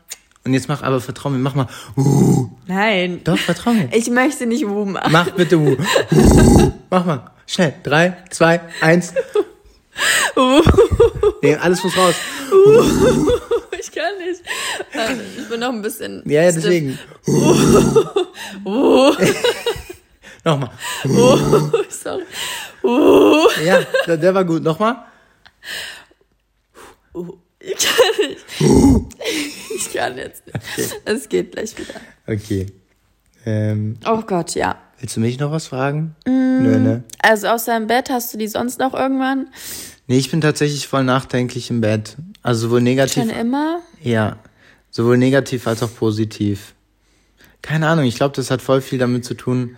[0.50, 1.68] Und jetzt mach aber vertrau mir, mach mal.
[1.96, 2.50] Uh.
[2.66, 3.22] Nein.
[3.24, 3.88] Doch, vertrau mir.
[3.94, 5.12] Ich möchte nicht uh machen.
[5.12, 5.78] Mach bitte uh.
[6.12, 6.72] uh.
[6.90, 7.30] Mach mal.
[7.46, 7.76] Schnell.
[7.84, 9.14] Drei, zwei, eins.
[10.36, 10.64] Uh.
[11.44, 12.16] Nee, alles muss raus.
[12.52, 13.30] Uh.
[13.82, 14.42] Ich kann nicht.
[15.38, 16.22] Ich bin noch ein bisschen.
[16.26, 16.98] Ja, ja, deswegen.
[17.28, 17.56] Uh.
[18.66, 19.14] Uh.
[20.44, 20.72] Nochmal.
[21.06, 21.72] Uh.
[21.90, 22.24] Sorry.
[22.84, 23.48] Uh.
[23.64, 24.64] Ja, der, der war gut.
[24.64, 24.98] Nochmal.
[27.14, 27.38] Uh.
[27.60, 29.16] Ich kann nicht.
[29.76, 30.56] Ich kann jetzt nicht.
[30.56, 30.90] Okay.
[31.06, 31.94] Es geht gleich wieder.
[32.28, 32.68] Okay.
[33.46, 34.78] Ähm, oh Gott, ja.
[35.00, 36.16] Willst du mich noch was fragen?
[36.26, 37.04] Mm, Nö, ne?
[37.20, 39.48] Also außer im Bett, hast du die sonst noch irgendwann?
[40.08, 42.18] Nee, ich bin tatsächlich voll nachdenklich im Bett.
[42.42, 43.24] Also sowohl negativ.
[43.24, 43.80] Schon immer?
[44.02, 44.38] Ja.
[44.92, 46.74] Sowohl negativ als auch positiv.
[47.62, 49.76] Keine Ahnung, ich glaube, das hat voll viel damit zu tun,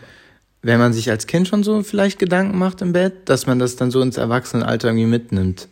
[0.62, 3.76] wenn man sich als Kind schon so vielleicht Gedanken macht im Bett, dass man das
[3.76, 5.68] dann so ins Erwachsenenalter irgendwie mitnimmt.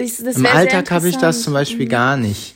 [0.00, 1.90] Ich, Im Alltag habe ich das zum Beispiel mhm.
[1.90, 2.54] gar nicht.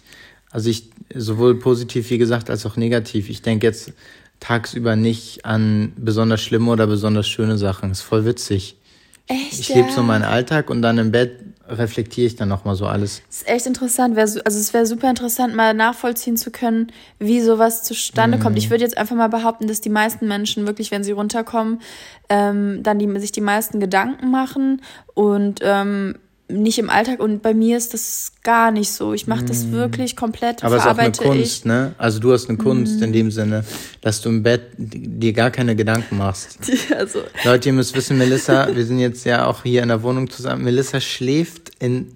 [0.51, 3.29] Also ich sowohl positiv, wie gesagt, als auch negativ.
[3.29, 3.93] Ich denke jetzt
[4.41, 7.91] tagsüber nicht an besonders schlimme oder besonders schöne Sachen.
[7.91, 8.77] ist voll witzig.
[9.27, 9.59] Echt?
[9.59, 9.77] Ich ja?
[9.77, 13.23] lebe so meinen Alltag und dann im Bett reflektiere ich dann nochmal so alles.
[13.27, 14.19] Das ist echt interessant.
[14.19, 18.43] Also es wäre super interessant, mal nachvollziehen zu können, wie sowas zustande mhm.
[18.43, 18.59] kommt.
[18.59, 21.81] Ich würde jetzt einfach mal behaupten, dass die meisten Menschen wirklich, wenn sie runterkommen,
[22.29, 24.83] ähm, dann die, sich die meisten Gedanken machen
[25.15, 26.17] und ähm,
[26.49, 29.15] nicht im Alltag und bei mir ist das gar nicht so.
[29.15, 30.63] Ich mache das wirklich komplett.
[30.63, 31.65] Aber es ist auch eine Kunst, ich.
[31.65, 31.95] ne?
[31.97, 33.65] Also du hast eine Kunst in dem Sinne,
[34.03, 36.59] dass du im Bett dir gar keine Gedanken machst.
[36.95, 37.21] Also.
[37.45, 40.65] Leute, ihr müsst wissen, Melissa, wir sind jetzt ja auch hier in der Wohnung zusammen.
[40.65, 42.13] Melissa schläft in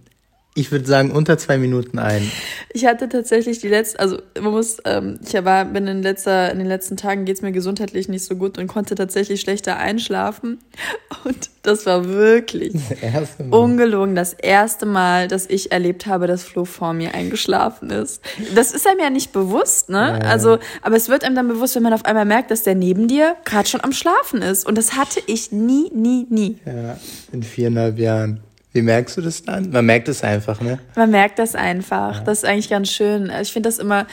[0.58, 2.30] ich würde sagen, unter zwei Minuten ein.
[2.72, 6.58] Ich hatte tatsächlich die letzte, also man muss, ähm, ich war, bin in, letzter, in
[6.58, 10.58] den letzten Tagen geht es mir gesundheitlich nicht so gut und konnte tatsächlich schlechter einschlafen.
[11.24, 12.72] Und das war wirklich
[13.14, 18.22] das ungelogen das erste Mal, dass ich erlebt habe, dass Flo vor mir eingeschlafen ist.
[18.54, 20.18] Das ist einem ja nicht bewusst, ne?
[20.22, 20.28] Ja.
[20.28, 23.08] Also, aber es wird einem dann bewusst, wenn man auf einmal merkt, dass der neben
[23.08, 24.66] dir gerade schon am Schlafen ist.
[24.66, 26.58] Und das hatte ich nie, nie, nie.
[26.64, 26.98] Ja,
[27.32, 28.40] in viereinhalb Jahren.
[28.78, 29.70] Wie merkst du das dann?
[29.70, 30.78] Man merkt es einfach, ne?
[30.94, 32.18] Man merkt das einfach.
[32.18, 32.24] Ja.
[32.24, 33.28] Das ist eigentlich ganz schön.
[33.42, 34.06] Ich finde das immer,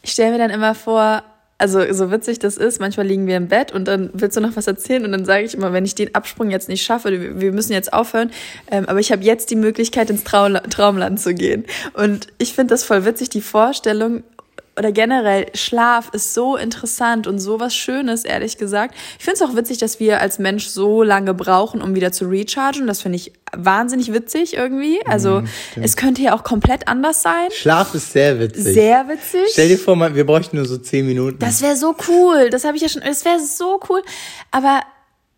[0.00, 1.24] ich stelle mir dann immer vor,
[1.58, 4.54] also so witzig das ist, manchmal liegen wir im Bett und dann willst du noch
[4.54, 7.52] was erzählen und dann sage ich immer, wenn ich den Absprung jetzt nicht schaffe, wir
[7.52, 8.30] müssen jetzt aufhören,
[8.70, 11.64] ähm, aber ich habe jetzt die Möglichkeit ins Traum Traumland zu gehen.
[11.94, 14.22] Und ich finde das voll witzig, die Vorstellung,
[14.78, 18.94] oder generell Schlaf ist so interessant und so was Schönes, ehrlich gesagt.
[19.18, 22.24] Ich finde es auch witzig, dass wir als Mensch so lange brauchen, um wieder zu
[22.24, 22.86] rechargen.
[22.86, 25.04] Das finde ich wahnsinnig witzig irgendwie.
[25.06, 25.48] Also mhm,
[25.82, 27.50] es könnte ja auch komplett anders sein.
[27.50, 28.74] Schlaf ist sehr witzig.
[28.74, 29.50] Sehr witzig.
[29.52, 31.38] Stell dir vor, wir bräuchten nur so zehn Minuten.
[31.38, 32.48] Das wäre so cool.
[32.48, 33.02] Das habe ich ja schon.
[33.02, 34.02] Das wäre so cool.
[34.50, 34.80] Aber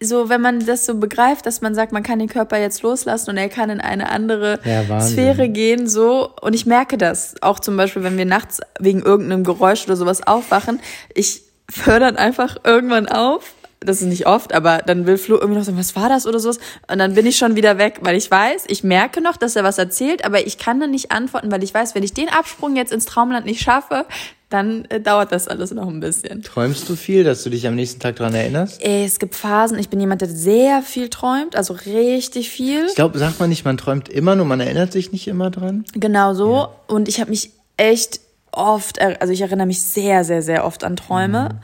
[0.01, 3.31] so, wenn man das so begreift, dass man sagt, man kann den Körper jetzt loslassen
[3.31, 6.31] und er kann in eine andere ja, Sphäre gehen, so.
[6.41, 10.27] Und ich merke das auch zum Beispiel, wenn wir nachts wegen irgendeinem Geräusch oder sowas
[10.27, 10.81] aufwachen.
[11.15, 11.43] Ich
[11.85, 13.55] höre dann einfach irgendwann auf.
[13.81, 16.39] Das ist nicht oft, aber dann will Flo irgendwie noch sagen, was war das oder
[16.39, 16.59] sowas?
[16.91, 19.65] Und dann bin ich schon wieder weg, weil ich weiß, ich merke noch, dass er
[19.65, 22.77] was erzählt, aber ich kann dann nicht antworten, weil ich weiß, wenn ich den Absprung
[22.77, 24.07] jetzt ins Traumland nicht schaffe,
[24.55, 26.43] dann äh, dauert das alles noch ein bisschen.
[26.43, 28.81] Träumst du viel, dass du dich am nächsten Tag daran erinnerst?
[28.83, 32.87] Äh, es gibt Phasen, ich bin jemand, der sehr viel träumt, also richtig viel.
[32.87, 35.85] Ich glaube, sagt man nicht, man träumt immer, nur man erinnert sich nicht immer dran.
[35.95, 36.55] Genau so.
[36.55, 36.71] Ja.
[36.87, 38.21] Und ich habe mich echt
[38.53, 41.49] oft, also ich erinnere mich sehr, sehr, sehr oft an Träume.
[41.53, 41.59] Mhm.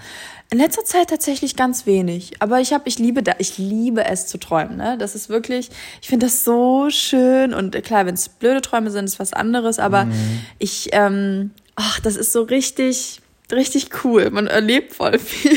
[0.53, 4.27] In letzter Zeit tatsächlich ganz wenig, aber ich habe, ich liebe da, ich liebe es
[4.27, 4.79] zu träumen.
[4.79, 5.71] Ne, das ist wirklich,
[6.03, 9.79] ich finde das so schön und klar, wenn es blöde Träume sind, ist was anderes.
[9.79, 10.41] Aber mhm.
[10.59, 14.31] ich ähm, ach, das ist so richtig, richtig cool.
[14.31, 15.57] Man erlebt voll viel.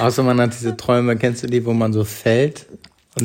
[0.00, 2.66] Außer man hat diese Träume, kennst du die, wo man so fällt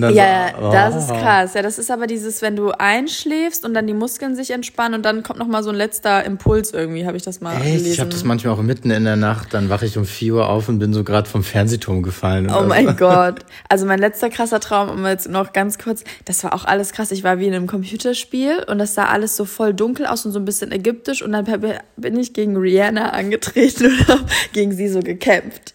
[0.02, 0.72] ja, so, oh.
[0.72, 1.54] das ist krass.
[1.54, 5.04] Ja, das ist aber dieses, wenn du einschläfst und dann die Muskeln sich entspannen und
[5.04, 7.64] dann kommt noch mal so ein letzter Impuls irgendwie, habe ich das mal Echt?
[7.64, 7.92] gelesen.
[7.92, 10.50] Ich habe das manchmal auch mitten in der Nacht, dann wache ich um 4 Uhr
[10.50, 12.50] auf und bin so gerade vom Fernsehturm gefallen.
[12.50, 12.94] Oh mein so.
[12.98, 13.42] Gott.
[13.70, 17.12] Also mein letzter krasser Traum, um jetzt noch ganz kurz, das war auch alles krass.
[17.12, 20.32] Ich war wie in einem Computerspiel und das sah alles so voll dunkel aus und
[20.32, 21.46] so ein bisschen ägyptisch und dann
[21.98, 25.74] bin ich gegen Rihanna angetreten und habe gegen sie so gekämpft.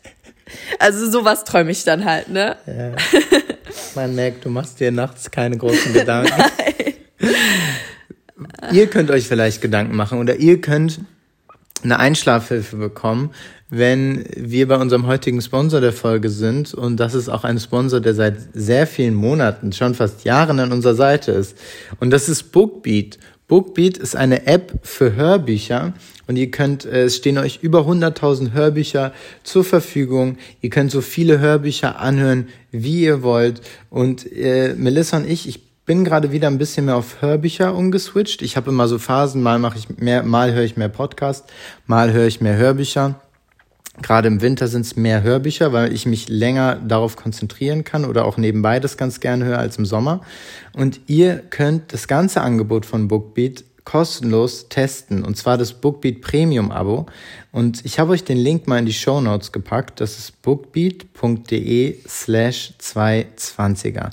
[0.79, 2.57] Also sowas träume ich dann halt, ne?
[2.67, 2.93] Ja.
[3.95, 6.43] Man merkt, du machst dir nachts keine großen Gedanken.
[8.73, 11.01] ihr könnt euch vielleicht Gedanken machen oder ihr könnt
[11.83, 13.31] eine Einschlafhilfe bekommen,
[13.71, 16.75] wenn wir bei unserem heutigen Sponsor der Folge sind.
[16.75, 20.73] Und das ist auch ein Sponsor, der seit sehr vielen Monaten, schon fast Jahren an
[20.73, 21.57] unserer Seite ist.
[22.01, 23.19] Und das ist Bookbeat.
[23.47, 25.95] Bookbeat ist eine App für Hörbücher
[26.29, 29.13] und ihr könnt, äh, es stehen euch über 100.000 Hörbücher
[29.43, 30.37] zur Verfügung.
[30.61, 33.63] Ihr könnt so viele Hörbücher anhören, wie ihr wollt.
[33.91, 38.43] Und äh, Melissa und ich, ich bin gerade wieder ein bisschen mehr auf Hörbücher umgeswitcht.
[38.43, 41.51] Ich habe immer so Phasen, mal mache ich mehr, mal höre ich mehr Podcast,
[41.87, 43.19] mal höre ich mehr Hörbücher.
[44.03, 48.27] Gerade im Winter sind es mehr Hörbücher, weil ich mich länger darauf konzentrieren kann oder
[48.27, 50.21] auch nebenbei das ganz gerne höre als im Sommer.
[50.75, 56.71] Und ihr könnt das ganze Angebot von Bookbeat kostenlos testen und zwar das Bookbeat Premium
[56.71, 57.07] Abo
[57.53, 60.03] und ich habe euch den Link mal in die Show Notes gepackt.
[60.03, 64.11] Das ist bookbeat.de slash 220er.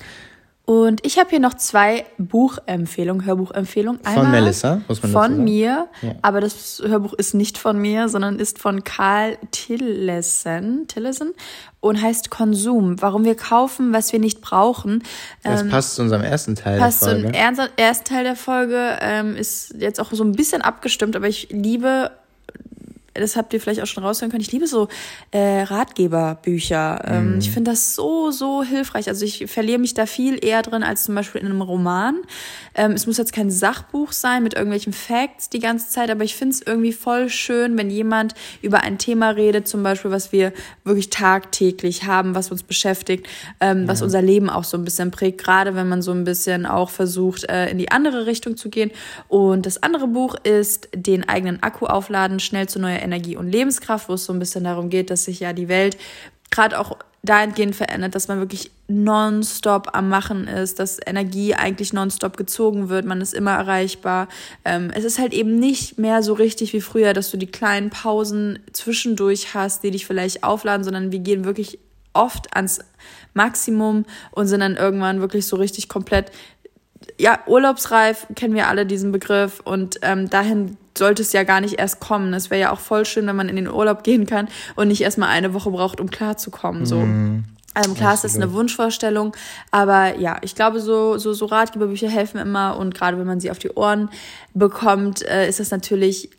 [0.66, 4.04] Und ich habe hier noch zwei Buchempfehlungen, Hörbuchempfehlungen.
[4.04, 6.16] Einmal von Melissa, muss man Von mir, ja.
[6.24, 11.34] aber das Hörbuch ist nicht von mir, sondern ist von Karl Tillesen, Tillesen
[11.82, 13.00] und heißt Konsum.
[13.00, 15.04] Warum wir kaufen, was wir nicht brauchen.
[15.44, 17.28] Das ähm, passt zu unserem ersten Teil der Folge.
[17.28, 21.28] Passt zum ersten Teil der Folge, ähm, ist jetzt auch so ein bisschen abgestimmt, aber
[21.28, 22.10] ich liebe
[23.16, 24.88] das habt ihr vielleicht auch schon raushören können, ich liebe so
[25.32, 27.02] äh, Ratgeberbücher.
[27.08, 27.40] Ähm, mm.
[27.40, 29.08] Ich finde das so, so hilfreich.
[29.08, 32.18] Also ich verliere mich da viel eher drin als zum Beispiel in einem Roman.
[32.76, 36.36] Ähm, es muss jetzt kein Sachbuch sein mit irgendwelchen Facts die ganze Zeit, aber ich
[36.36, 40.52] finde es irgendwie voll schön, wenn jemand über ein Thema redet, zum Beispiel, was wir
[40.84, 43.28] wirklich tagtäglich haben, was uns beschäftigt,
[43.60, 43.88] ähm, ja.
[43.88, 46.90] was unser Leben auch so ein bisschen prägt, gerade wenn man so ein bisschen auch
[46.90, 48.92] versucht, äh, in die andere Richtung zu gehen.
[49.30, 54.10] Und das andere Buch ist den eigenen Akku aufladen, schnell zu neuer Energie und Lebenskraft,
[54.10, 55.98] wo es so ein bisschen darum geht, dass sich ja die Welt
[56.52, 62.38] gerade auch dahingehend verändert, dass man wirklich nonstop am Machen ist, dass Energie eigentlich nonstop
[62.38, 64.28] gezogen wird, man ist immer erreichbar.
[64.64, 67.90] Ähm, es ist halt eben nicht mehr so richtig wie früher, dass du die kleinen
[67.90, 71.80] Pausen zwischendurch hast, die dich vielleicht aufladen, sondern wir gehen wirklich
[72.14, 72.80] oft ans
[73.34, 76.32] Maximum und sind dann irgendwann wirklich so richtig komplett
[77.18, 81.80] ja, urlaubsreif kennen wir alle diesen Begriff und ähm, dahin sollte es ja gar nicht
[81.80, 82.34] erst kommen.
[82.34, 85.02] Es wäre ja auch voll schön, wenn man in den Urlaub gehen kann und nicht
[85.02, 86.86] erstmal eine Woche braucht, um klarzukommen.
[86.86, 87.00] So.
[87.00, 87.44] Mm.
[87.76, 89.36] Ähm, klar, es ist eine Wunschvorstellung,
[89.70, 93.52] aber ja, ich glaube, so, so, so Ratgeberbücher helfen immer und gerade wenn man sie
[93.52, 94.10] auf die Ohren
[94.54, 96.30] bekommt, äh, ist das natürlich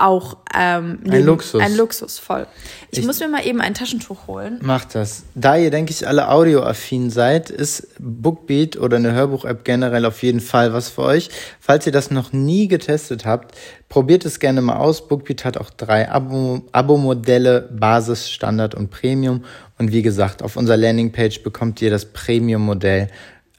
[0.00, 1.60] auch ähm, ein Luxus.
[1.60, 2.46] Ein Luxus, voll.
[2.90, 4.58] Ich, ich, muss mir mal eben ein Taschentuch holen.
[4.62, 5.24] Macht das.
[5.34, 10.40] Da ihr, denke ich, alle audioaffin seid, ist Bookbeat oder eine Hörbuch-App generell auf jeden
[10.40, 11.30] Fall was für euch.
[11.60, 13.54] Falls ihr das noch nie getestet habt,
[13.88, 15.08] probiert es gerne mal aus.
[15.08, 19.44] Bookbeat hat auch drei Abo-Modelle, Basis, Standard und Premium.
[19.78, 23.08] Und wie gesagt, auf unserer Landingpage bekommt ihr das Premium-Modell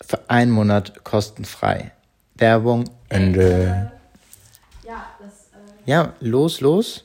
[0.06, 1.92] für einen Monat kostenfrei.
[2.36, 3.92] Werbung, Ende.
[5.86, 7.04] Ja, los, los.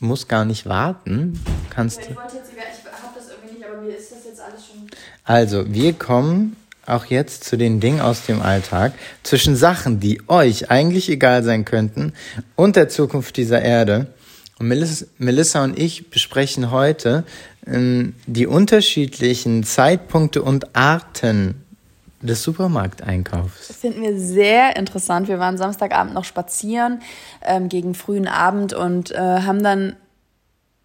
[0.00, 1.40] Muss gar nicht warten.
[1.70, 2.00] Kannst.
[2.00, 4.86] Ich wollte jetzt, ich hab das irgendwie nicht, aber mir ist das jetzt alles schon.
[5.24, 10.70] Also, wir kommen auch jetzt zu den Dingen aus dem Alltag, zwischen Sachen, die euch
[10.70, 12.12] eigentlich egal sein könnten
[12.56, 14.08] und der Zukunft dieser Erde.
[14.58, 17.24] Und Melissa, und ich besprechen heute
[17.66, 21.63] äh, die unterschiedlichen Zeitpunkte und Arten
[22.26, 23.68] des Supermarkteinkaufs.
[23.68, 25.28] Das finden wir sehr interessant.
[25.28, 27.00] Wir waren Samstagabend noch spazieren
[27.42, 29.96] ähm, gegen frühen Abend und äh, haben dann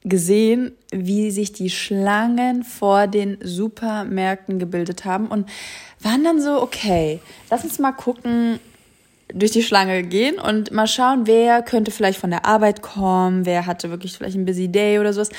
[0.03, 5.49] gesehen, wie sich die Schlangen vor den Supermärkten gebildet haben und
[5.99, 8.59] waren dann so, okay, lass uns mal gucken,
[9.33, 13.65] durch die Schlange gehen und mal schauen, wer könnte vielleicht von der Arbeit kommen, wer
[13.65, 15.29] hatte wirklich vielleicht ein busy day oder sowas.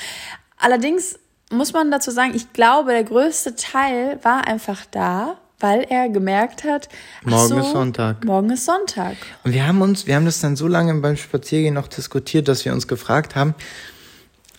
[0.57, 1.19] Allerdings
[1.51, 6.63] muss man dazu sagen, ich glaube, der größte Teil war einfach da, weil er gemerkt
[6.63, 6.89] hat,
[7.23, 8.25] morgen so, ist Sonntag.
[8.25, 9.15] Morgen ist Sonntag.
[9.43, 12.65] Und wir haben uns, wir haben das dann so lange beim Spaziergehen noch diskutiert, dass
[12.65, 13.55] wir uns gefragt haben,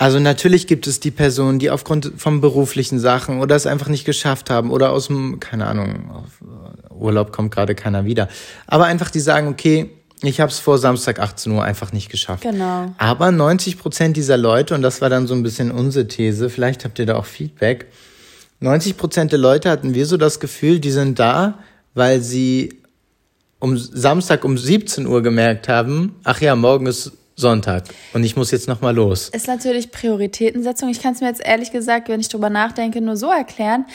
[0.03, 4.05] also natürlich gibt es die Personen, die aufgrund von beruflichen Sachen oder es einfach nicht
[4.05, 6.27] geschafft haben oder aus dem, keine Ahnung,
[6.91, 8.29] Urlaub kommt gerade keiner wieder.
[8.67, 9.91] Aber einfach die sagen, okay,
[10.23, 12.43] ich habe es vor Samstag 18 Uhr einfach nicht geschafft.
[12.43, 12.93] Genau.
[12.99, 16.85] Aber 90 Prozent dieser Leute, und das war dann so ein bisschen unsere These, vielleicht
[16.85, 17.87] habt ihr da auch Feedback,
[18.63, 21.59] 90 Prozent der Leute hatten wir so das Gefühl, die sind da,
[21.95, 22.79] weil sie
[23.59, 28.51] um Samstag um 17 Uhr gemerkt haben, ach ja, morgen ist Sonntag und ich muss
[28.51, 29.31] jetzt noch mal los.
[29.31, 30.91] Ist natürlich Prioritätensetzung.
[30.91, 33.87] Ich kann es mir jetzt ehrlich gesagt, wenn ich drüber nachdenke, nur so erklären,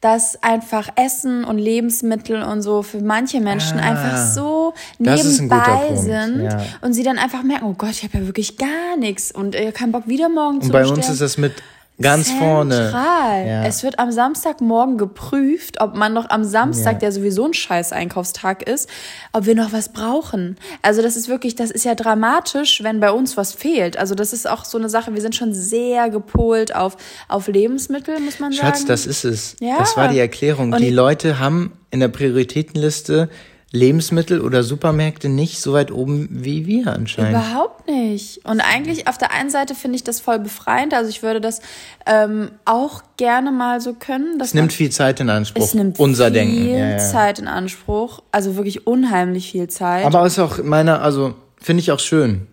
[0.00, 6.42] dass einfach Essen und Lebensmittel und so für manche Menschen ah, einfach so nebenbei sind
[6.42, 6.62] ja.
[6.82, 9.62] und sie dann einfach merken, oh Gott, ich habe ja wirklich gar nichts und ich
[9.62, 11.00] habe keinen Bock wieder morgen und zu Und bei bestellen.
[11.00, 11.54] uns ist das mit
[12.00, 12.48] Ganz Zentral.
[12.48, 12.90] vorne.
[12.92, 13.64] Ja.
[13.64, 16.98] Es wird am Samstagmorgen geprüft, ob man noch am Samstag, ja.
[16.98, 18.88] der sowieso ein scheiß Einkaufstag ist,
[19.32, 20.56] ob wir noch was brauchen.
[20.82, 23.96] Also das ist wirklich, das ist ja dramatisch, wenn bei uns was fehlt.
[23.96, 26.96] Also das ist auch so eine Sache, wir sind schon sehr gepolt auf,
[27.28, 28.66] auf Lebensmittel, muss man sagen.
[28.66, 29.56] Schatz, das ist es.
[29.60, 29.78] Ja.
[29.78, 30.72] Das war die Erklärung.
[30.72, 33.28] Und die Leute haben in der Prioritätenliste
[33.74, 37.32] Lebensmittel oder Supermärkte nicht so weit oben wie wir anscheinend.
[37.32, 38.40] Überhaupt nicht.
[38.44, 40.94] Und eigentlich auf der einen Seite finde ich das voll befreiend.
[40.94, 41.60] Also ich würde das
[42.06, 44.40] ähm, auch gerne mal so können.
[44.40, 45.64] es nimmt viel Zeit in Anspruch.
[45.64, 46.68] Es nimmt unser viel Denken.
[46.68, 46.98] Ja, ja.
[46.98, 48.22] Zeit in Anspruch.
[48.30, 50.04] Also wirklich unheimlich viel Zeit.
[50.04, 52.46] Aber ist auch meiner, also finde ich auch schön.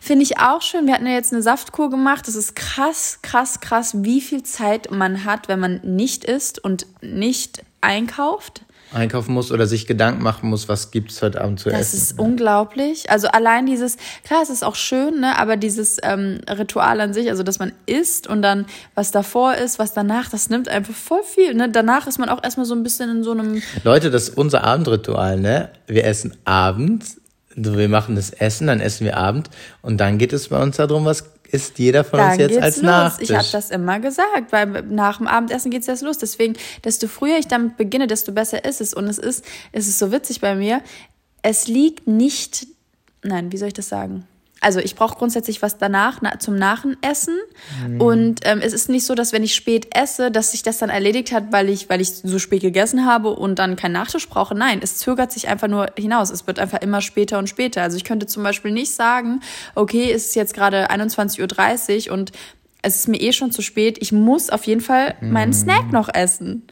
[0.00, 0.86] Finde ich auch schön.
[0.86, 2.28] Wir hatten ja jetzt eine Saftkur gemacht.
[2.28, 6.86] Das ist krass, krass, krass, wie viel Zeit man hat, wenn man nicht isst und
[7.02, 11.80] nicht einkauft einkaufen muss oder sich Gedanken machen muss, was gibt's heute Abend zu das
[11.80, 11.98] essen.
[11.98, 13.10] Das ist unglaublich.
[13.10, 17.30] Also allein dieses, klar, es ist auch schön, ne, aber dieses ähm, Ritual an sich,
[17.30, 21.22] also dass man isst und dann was davor ist, was danach, das nimmt einfach voll
[21.22, 21.54] viel.
[21.54, 21.68] Ne?
[21.70, 23.62] Danach ist man auch erstmal so ein bisschen in so einem.
[23.84, 25.70] Leute, das ist unser Abendritual, ne?
[25.86, 27.20] Wir essen abends,
[27.54, 29.50] wir machen das Essen, dann essen wir Abend
[29.82, 32.76] und dann geht es bei uns darum, was isst jeder von Dann uns jetzt als
[32.76, 32.84] los.
[32.84, 33.30] Nachtisch.
[33.30, 36.18] Ich habe das immer gesagt, weil nach dem Abendessen geht's jetzt los.
[36.18, 38.94] Deswegen, desto früher ich damit beginne, desto besser ist es.
[38.94, 40.82] Und es ist, es ist so witzig bei mir.
[41.42, 42.66] Es liegt nicht,
[43.22, 44.26] nein, wie soll ich das sagen?
[44.60, 47.38] Also ich brauche grundsätzlich was danach na, zum Nachessen
[47.86, 48.00] mhm.
[48.00, 50.90] und ähm, es ist nicht so, dass wenn ich spät esse, dass sich das dann
[50.90, 54.54] erledigt hat, weil ich weil ich so spät gegessen habe und dann keinen Nachtisch brauche.
[54.54, 56.30] Nein, es zögert sich einfach nur hinaus.
[56.30, 57.82] Es wird einfach immer später und später.
[57.82, 59.40] Also ich könnte zum Beispiel nicht sagen,
[59.74, 62.32] okay, es ist jetzt gerade 21:30 Uhr und
[62.82, 63.98] es ist mir eh schon zu spät.
[64.00, 65.54] Ich muss auf jeden Fall meinen mhm.
[65.54, 66.66] Snack noch essen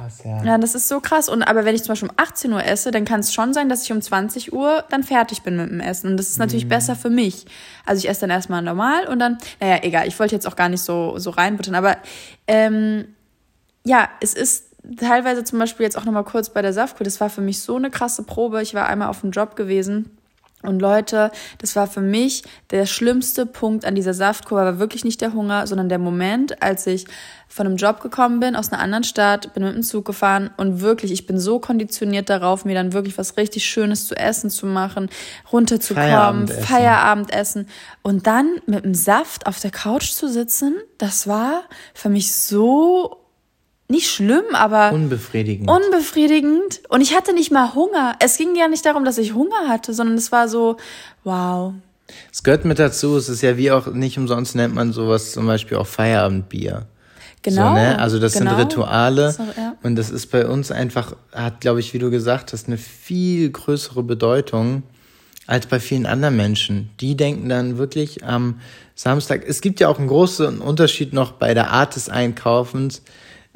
[0.00, 0.42] krass, ja.
[0.44, 1.28] Ja, das ist so krass.
[1.28, 3.68] Und aber wenn ich zum Beispiel um 18 Uhr esse, dann kann es schon sein,
[3.68, 6.10] dass ich um 20 Uhr dann fertig bin mit dem Essen.
[6.10, 6.70] Und das ist natürlich mhm.
[6.70, 7.46] besser für mich.
[7.84, 10.68] Also ich esse dann erstmal normal und dann, naja, egal, ich wollte jetzt auch gar
[10.68, 11.96] nicht so, so reinbuttern, aber
[12.46, 13.06] ähm,
[13.84, 17.30] ja, es ist teilweise zum Beispiel jetzt auch nochmal kurz bei der Saftkur, das war
[17.30, 18.62] für mich so eine krasse Probe.
[18.62, 20.10] Ich war einmal auf dem Job gewesen
[20.62, 25.20] und Leute, das war für mich der schlimmste Punkt an dieser Saftkur, war wirklich nicht
[25.22, 27.06] der Hunger, sondern der Moment, als ich
[27.48, 30.80] von einem Job gekommen bin, aus einer anderen Stadt, bin mit dem Zug gefahren und
[30.80, 34.66] wirklich, ich bin so konditioniert darauf, mir dann wirklich was richtig Schönes zu essen zu
[34.66, 35.08] machen,
[35.50, 36.64] runterzukommen, Feierabendessen.
[36.64, 37.68] Feierabendessen
[38.02, 41.62] und dann mit dem Saft auf der Couch zu sitzen, das war
[41.94, 43.19] für mich so
[43.90, 45.70] nicht schlimm, aber unbefriedigend.
[45.70, 46.80] Unbefriedigend.
[46.88, 48.14] Und ich hatte nicht mal Hunger.
[48.20, 50.76] Es ging ja nicht darum, dass ich Hunger hatte, sondern es war so,
[51.24, 51.74] wow.
[52.32, 53.16] Es gehört mit dazu.
[53.16, 56.86] Es ist ja wie auch nicht umsonst nennt man sowas zum Beispiel auch Feierabendbier.
[57.42, 57.68] Genau.
[57.68, 57.98] So, ne?
[57.98, 58.50] Also das genau.
[58.56, 59.22] sind Rituale.
[59.22, 59.76] Das auch, ja.
[59.82, 63.50] Und das ist bei uns einfach, hat, glaube ich, wie du gesagt hast, eine viel
[63.50, 64.82] größere Bedeutung
[65.46, 66.90] als bei vielen anderen Menschen.
[67.00, 68.60] Die denken dann wirklich am
[68.94, 69.42] Samstag.
[69.46, 73.02] Es gibt ja auch einen großen Unterschied noch bei der Art des Einkaufens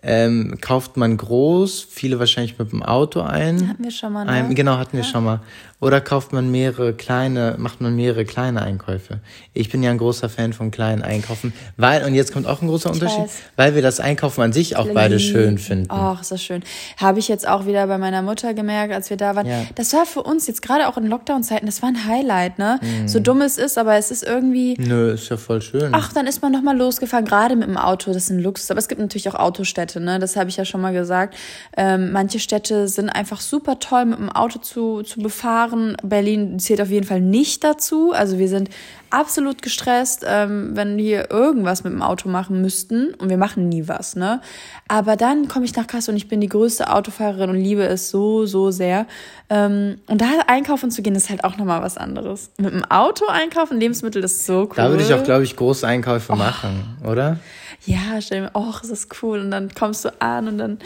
[0.04, 3.68] ähm, kauft man groß, viele wahrscheinlich mit dem Auto ein.
[3.68, 4.30] Hatten wir schon mal, ne?
[4.30, 5.10] Ein, genau, hatten wir ja.
[5.10, 5.40] schon mal.
[5.80, 9.18] Oder kauft man mehrere kleine, macht man mehrere kleine Einkäufe?
[9.52, 12.68] Ich bin ja ein großer Fan von kleinen Einkaufen, weil, und jetzt kommt auch ein
[12.68, 13.42] großer ich Unterschied, weiß.
[13.56, 15.88] weil wir das Einkaufen an sich auch beide schön finden.
[15.90, 16.62] Ach, ist das schön.
[16.96, 19.46] Habe ich jetzt auch wieder bei meiner Mutter gemerkt, als wir da waren.
[19.46, 19.64] Ja.
[19.74, 22.80] Das war für uns jetzt gerade auch in Lockdown-Zeiten, das war ein Highlight, ne?
[22.80, 23.08] Mhm.
[23.08, 24.76] So dumm es ist, aber es ist irgendwie.
[24.78, 25.90] Nö, ist ja voll schön.
[25.92, 28.70] Ach, dann ist man nochmal losgefahren, gerade mit dem Auto, das ist ein Luxus.
[28.70, 30.18] Aber es gibt natürlich auch Autostädte, ne?
[30.18, 31.36] Das habe ich ja schon mal gesagt.
[31.76, 35.96] Ähm, manche Städte sind einfach super toll mit dem Auto zu, zu befahren.
[36.02, 38.12] Berlin zählt auf jeden Fall nicht dazu.
[38.12, 38.70] Also wir sind
[39.10, 43.14] absolut gestresst, ähm, wenn wir irgendwas mit dem Auto machen müssten.
[43.14, 44.40] Und wir machen nie was, ne?
[44.88, 48.10] Aber dann komme ich nach Kassel und ich bin die größte Autofahrerin und liebe es
[48.10, 49.06] so, so sehr.
[49.48, 52.50] Ähm, und da einkaufen zu gehen, ist halt auch nochmal was anderes.
[52.58, 54.72] Mit dem Auto einkaufen, Lebensmittel, das ist so cool.
[54.74, 56.36] Da würde ich auch, glaube ich, große Einkäufe oh.
[56.36, 57.38] machen, oder?
[57.86, 59.40] Ja, stell mir, oh, ist das cool.
[59.40, 60.78] Und dann kommst du an und dann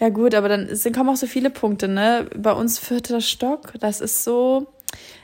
[0.00, 2.26] ja gut, aber dann sind, kommen auch so viele Punkte, ne?
[2.36, 4.66] Bei uns vierter Stock, das ist so,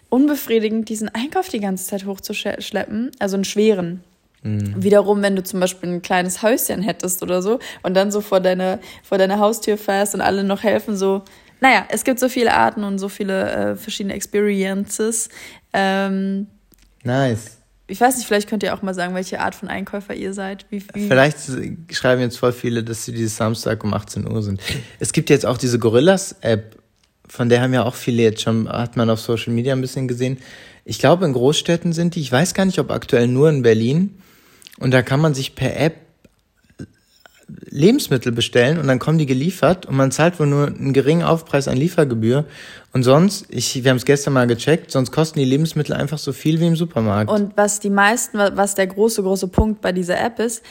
[0.09, 4.03] unbefriedigend, diesen Einkauf die ganze Zeit hochzuschleppen, also einen schweren.
[4.43, 4.83] Mhm.
[4.83, 8.41] Wiederum, wenn du zum Beispiel ein kleines Häuschen hättest oder so und dann so vor
[8.41, 11.23] deine, vor deine Haustür fährst und alle noch helfen, so,
[11.61, 15.29] naja, es gibt so viele Arten und so viele äh, verschiedene Experiences.
[15.73, 16.47] Ähm,
[17.03, 17.58] nice.
[17.91, 20.67] Ich weiß nicht, vielleicht könnt ihr auch mal sagen, welche Art von Einkäufer ihr seid.
[20.69, 21.39] Wie, wie vielleicht
[21.91, 24.61] schreiben jetzt voll viele, dass sie dieses Samstag um 18 Uhr sind.
[25.01, 26.77] Es gibt jetzt auch diese Gorillas-App,
[27.29, 30.07] von der haben ja auch viele jetzt schon, hat man auf Social Media ein bisschen
[30.07, 30.39] gesehen.
[30.85, 34.19] Ich glaube, in Großstädten sind die, ich weiß gar nicht, ob aktuell nur in Berlin.
[34.79, 36.08] Und da kann man sich per App
[37.71, 41.69] Lebensmittel bestellen und dann kommen die geliefert und man zahlt wohl nur einen geringen Aufpreis
[41.69, 42.45] an Liefergebühr.
[42.93, 46.33] Und sonst, ich, wir haben es gestern mal gecheckt, sonst kosten die Lebensmittel einfach so
[46.33, 47.31] viel wie im Supermarkt.
[47.31, 50.63] Und was die meisten, was der große, große Punkt bei dieser App ist,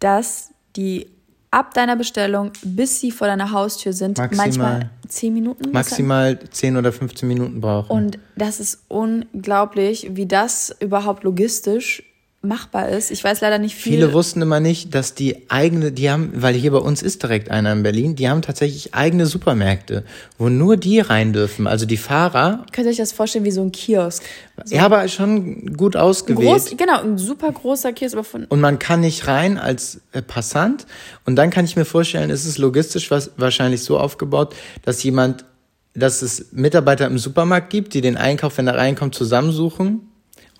[0.00, 1.06] dass die
[1.50, 5.72] ab deiner Bestellung, bis sie vor deiner Haustür sind, maximal, manchmal 10 Minuten.
[5.72, 7.90] Maximal 10 oder 15 Minuten brauchen.
[7.90, 12.02] Und das ist unglaublich, wie das überhaupt logistisch
[12.42, 13.10] machbar ist.
[13.10, 13.92] Ich weiß leider nicht viel.
[13.94, 17.50] Viele wussten immer nicht, dass die eigene, die haben, weil hier bei uns ist direkt
[17.50, 20.04] einer in Berlin, die haben tatsächlich eigene Supermärkte,
[20.38, 21.66] wo nur die rein dürfen.
[21.66, 22.64] Also die Fahrer.
[22.72, 24.22] Könnt ihr euch das vorstellen wie so ein Kiosk?
[24.64, 26.48] So ja, aber schon gut ausgewählt.
[26.48, 28.14] Groß, genau, ein super großer Kiosk.
[28.14, 30.86] Aber von Und man kann nicht rein als äh, Passant.
[31.26, 35.44] Und dann kann ich mir vorstellen, ist es logistisch was, wahrscheinlich so aufgebaut, dass jemand,
[35.92, 40.09] dass es Mitarbeiter im Supermarkt gibt, die den Einkauf, wenn er reinkommt, zusammensuchen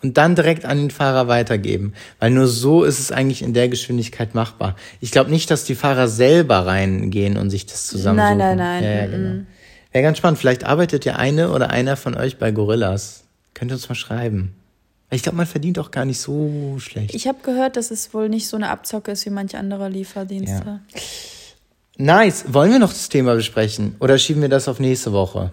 [0.02, 1.94] und dann direkt an den Fahrer weitergeben.
[2.18, 4.76] Weil nur so ist es eigentlich in der Geschwindigkeit machbar.
[5.00, 8.38] Ich glaube nicht, dass die Fahrer selber reingehen und sich das zusammensuchen.
[8.38, 8.84] Nein, nein, nein.
[8.84, 9.44] Ja, ja, genau.
[9.92, 10.38] Wäre ganz spannend.
[10.38, 13.24] Vielleicht arbeitet ja eine oder einer von euch bei Gorillas.
[13.54, 14.54] Könnt ihr uns mal schreiben.
[15.10, 17.14] Ich glaube, man verdient auch gar nicht so schlecht.
[17.14, 20.64] Ich habe gehört, dass es wohl nicht so eine Abzocke ist wie manche andere Lieferdienste.
[20.64, 20.80] Ja.
[21.96, 22.44] Nice.
[22.48, 23.96] Wollen wir noch das Thema besprechen?
[23.98, 25.52] Oder schieben wir das auf nächste Woche?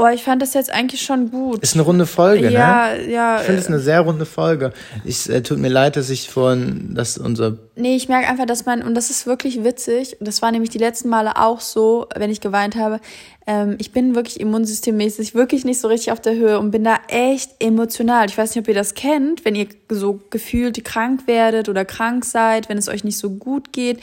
[0.00, 1.58] Oh, ich fand das jetzt eigentlich schon gut.
[1.58, 3.02] Ist eine runde Folge, ja, ne?
[3.02, 3.40] Ja, ja.
[3.40, 4.72] Ich finde es eine sehr runde Folge.
[5.04, 7.58] Ich äh, tut mir leid, dass ich vorhin, dass unser.
[7.74, 10.70] Nee, ich merke einfach, dass man, und das ist wirklich witzig, und das war nämlich
[10.70, 13.00] die letzten Male auch so, wenn ich geweint habe,
[13.48, 16.98] ähm, ich bin wirklich immunsystemmäßig wirklich nicht so richtig auf der Höhe und bin da
[17.08, 18.28] echt emotional.
[18.28, 22.26] Ich weiß nicht, ob ihr das kennt, wenn ihr so gefühlt krank werdet oder krank
[22.26, 24.00] seid, wenn es euch nicht so gut geht.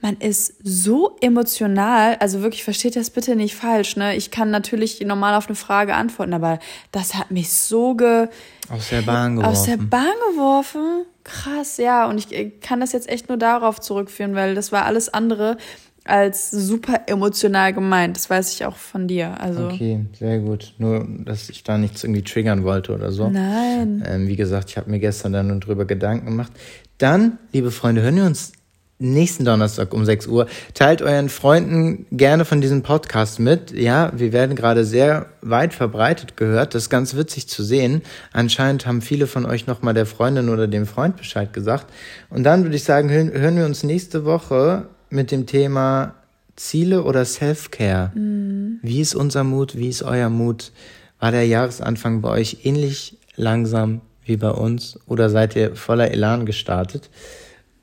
[0.00, 4.14] Man ist so emotional, also wirklich versteht das bitte nicht falsch, ne?
[4.14, 6.60] Ich kann natürlich normal auf eine Frage antworten, aber
[6.92, 8.28] das hat mich so ge
[8.70, 9.50] aus der Bahn geworfen.
[9.50, 11.04] Aus der Bahn geworfen.
[11.24, 12.08] Krass, ja.
[12.08, 15.56] Und ich kann das jetzt echt nur darauf zurückführen, weil das war alles andere
[16.04, 18.16] als super emotional gemeint.
[18.16, 19.40] Das weiß ich auch von dir.
[19.40, 20.74] Also okay, sehr gut.
[20.78, 23.30] Nur, dass ich da nichts irgendwie triggern wollte oder so.
[23.30, 24.04] Nein.
[24.06, 26.52] Ähm, wie gesagt, ich habe mir gestern dann drüber Gedanken gemacht.
[26.98, 28.52] Dann, liebe Freunde, hören wir uns
[28.98, 30.46] nächsten Donnerstag um 6 Uhr.
[30.72, 33.72] Teilt euren Freunden gerne von diesem Podcast mit.
[33.72, 36.74] Ja, wir werden gerade sehr weit verbreitet gehört.
[36.74, 38.02] Das ist ganz witzig zu sehen.
[38.32, 41.86] Anscheinend haben viele von euch nochmal der Freundin oder dem Freund Bescheid gesagt.
[42.30, 46.14] Und dann würde ich sagen, hören wir uns nächste Woche mit dem Thema
[46.56, 48.12] Ziele oder Self-Care.
[48.14, 48.78] Mhm.
[48.82, 49.76] Wie ist unser Mut?
[49.76, 50.72] Wie ist euer Mut?
[51.18, 56.46] War der Jahresanfang bei euch ähnlich langsam wie bei uns oder seid ihr voller Elan
[56.46, 57.10] gestartet?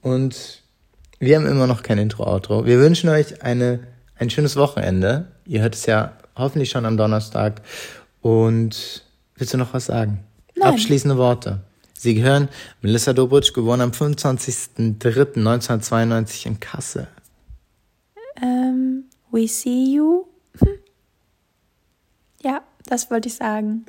[0.01, 0.61] Und
[1.19, 2.65] wir haben immer noch kein Intro-Outro.
[2.65, 3.79] Wir wünschen euch eine,
[4.15, 5.27] ein schönes Wochenende.
[5.45, 7.61] Ihr hört es ja hoffentlich schon am Donnerstag.
[8.21, 9.03] Und
[9.35, 10.23] willst du noch was sagen?
[10.55, 10.69] Nein.
[10.69, 11.59] Abschließende Worte.
[12.01, 12.49] Sie gehören
[12.81, 17.07] Melissa Dobritsch, geboren am 25.03.1992 in Kassel.
[18.41, 20.25] Um, ähm, we see you.
[20.59, 20.69] Hm.
[22.43, 23.85] Ja, das wollte ich sagen.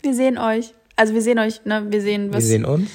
[0.00, 0.74] Wir sehen euch.
[0.94, 1.86] Also wir sehen euch, ne?
[1.90, 2.44] Wir sehen was.
[2.44, 2.88] Wir sehen uns.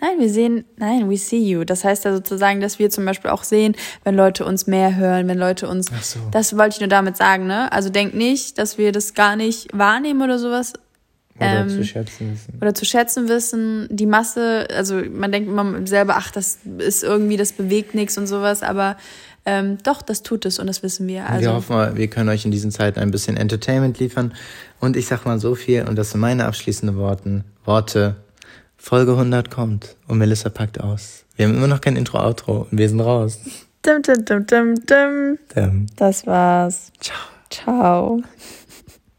[0.00, 1.64] Nein, wir sehen, nein, we see you.
[1.64, 5.26] Das heißt ja sozusagen, dass wir zum Beispiel auch sehen, wenn Leute uns mehr hören,
[5.26, 5.88] wenn Leute uns.
[5.92, 6.20] Ach so.
[6.30, 7.72] Das wollte ich nur damit sagen, ne?
[7.72, 10.74] Also denkt nicht, dass wir das gar nicht wahrnehmen oder sowas.
[11.38, 12.58] Oder ähm, zu schätzen wissen.
[12.60, 13.88] Oder zu schätzen wissen.
[13.90, 18.26] Die Masse, also man denkt immer selber, ach, das ist irgendwie, das bewegt nichts und
[18.26, 18.96] sowas, aber
[19.44, 21.26] ähm, doch, das tut es und das wissen wir.
[21.28, 21.40] Also.
[21.42, 24.34] Wir hoffen mal, wir können euch in diesen Zeiten ein bisschen Entertainment liefern.
[24.80, 28.16] Und ich sag mal so viel, und das sind meine abschließenden Worten, Worte
[28.76, 31.24] Folge 100 kommt und Melissa packt aus.
[31.36, 33.40] Wir haben immer noch kein Intro-Outro und wir sind raus.
[33.82, 34.46] Dum, dum, dum,
[34.86, 35.86] dum, dum.
[35.96, 36.92] Das war's.
[37.00, 37.16] Ciao.
[37.50, 38.22] Ciao.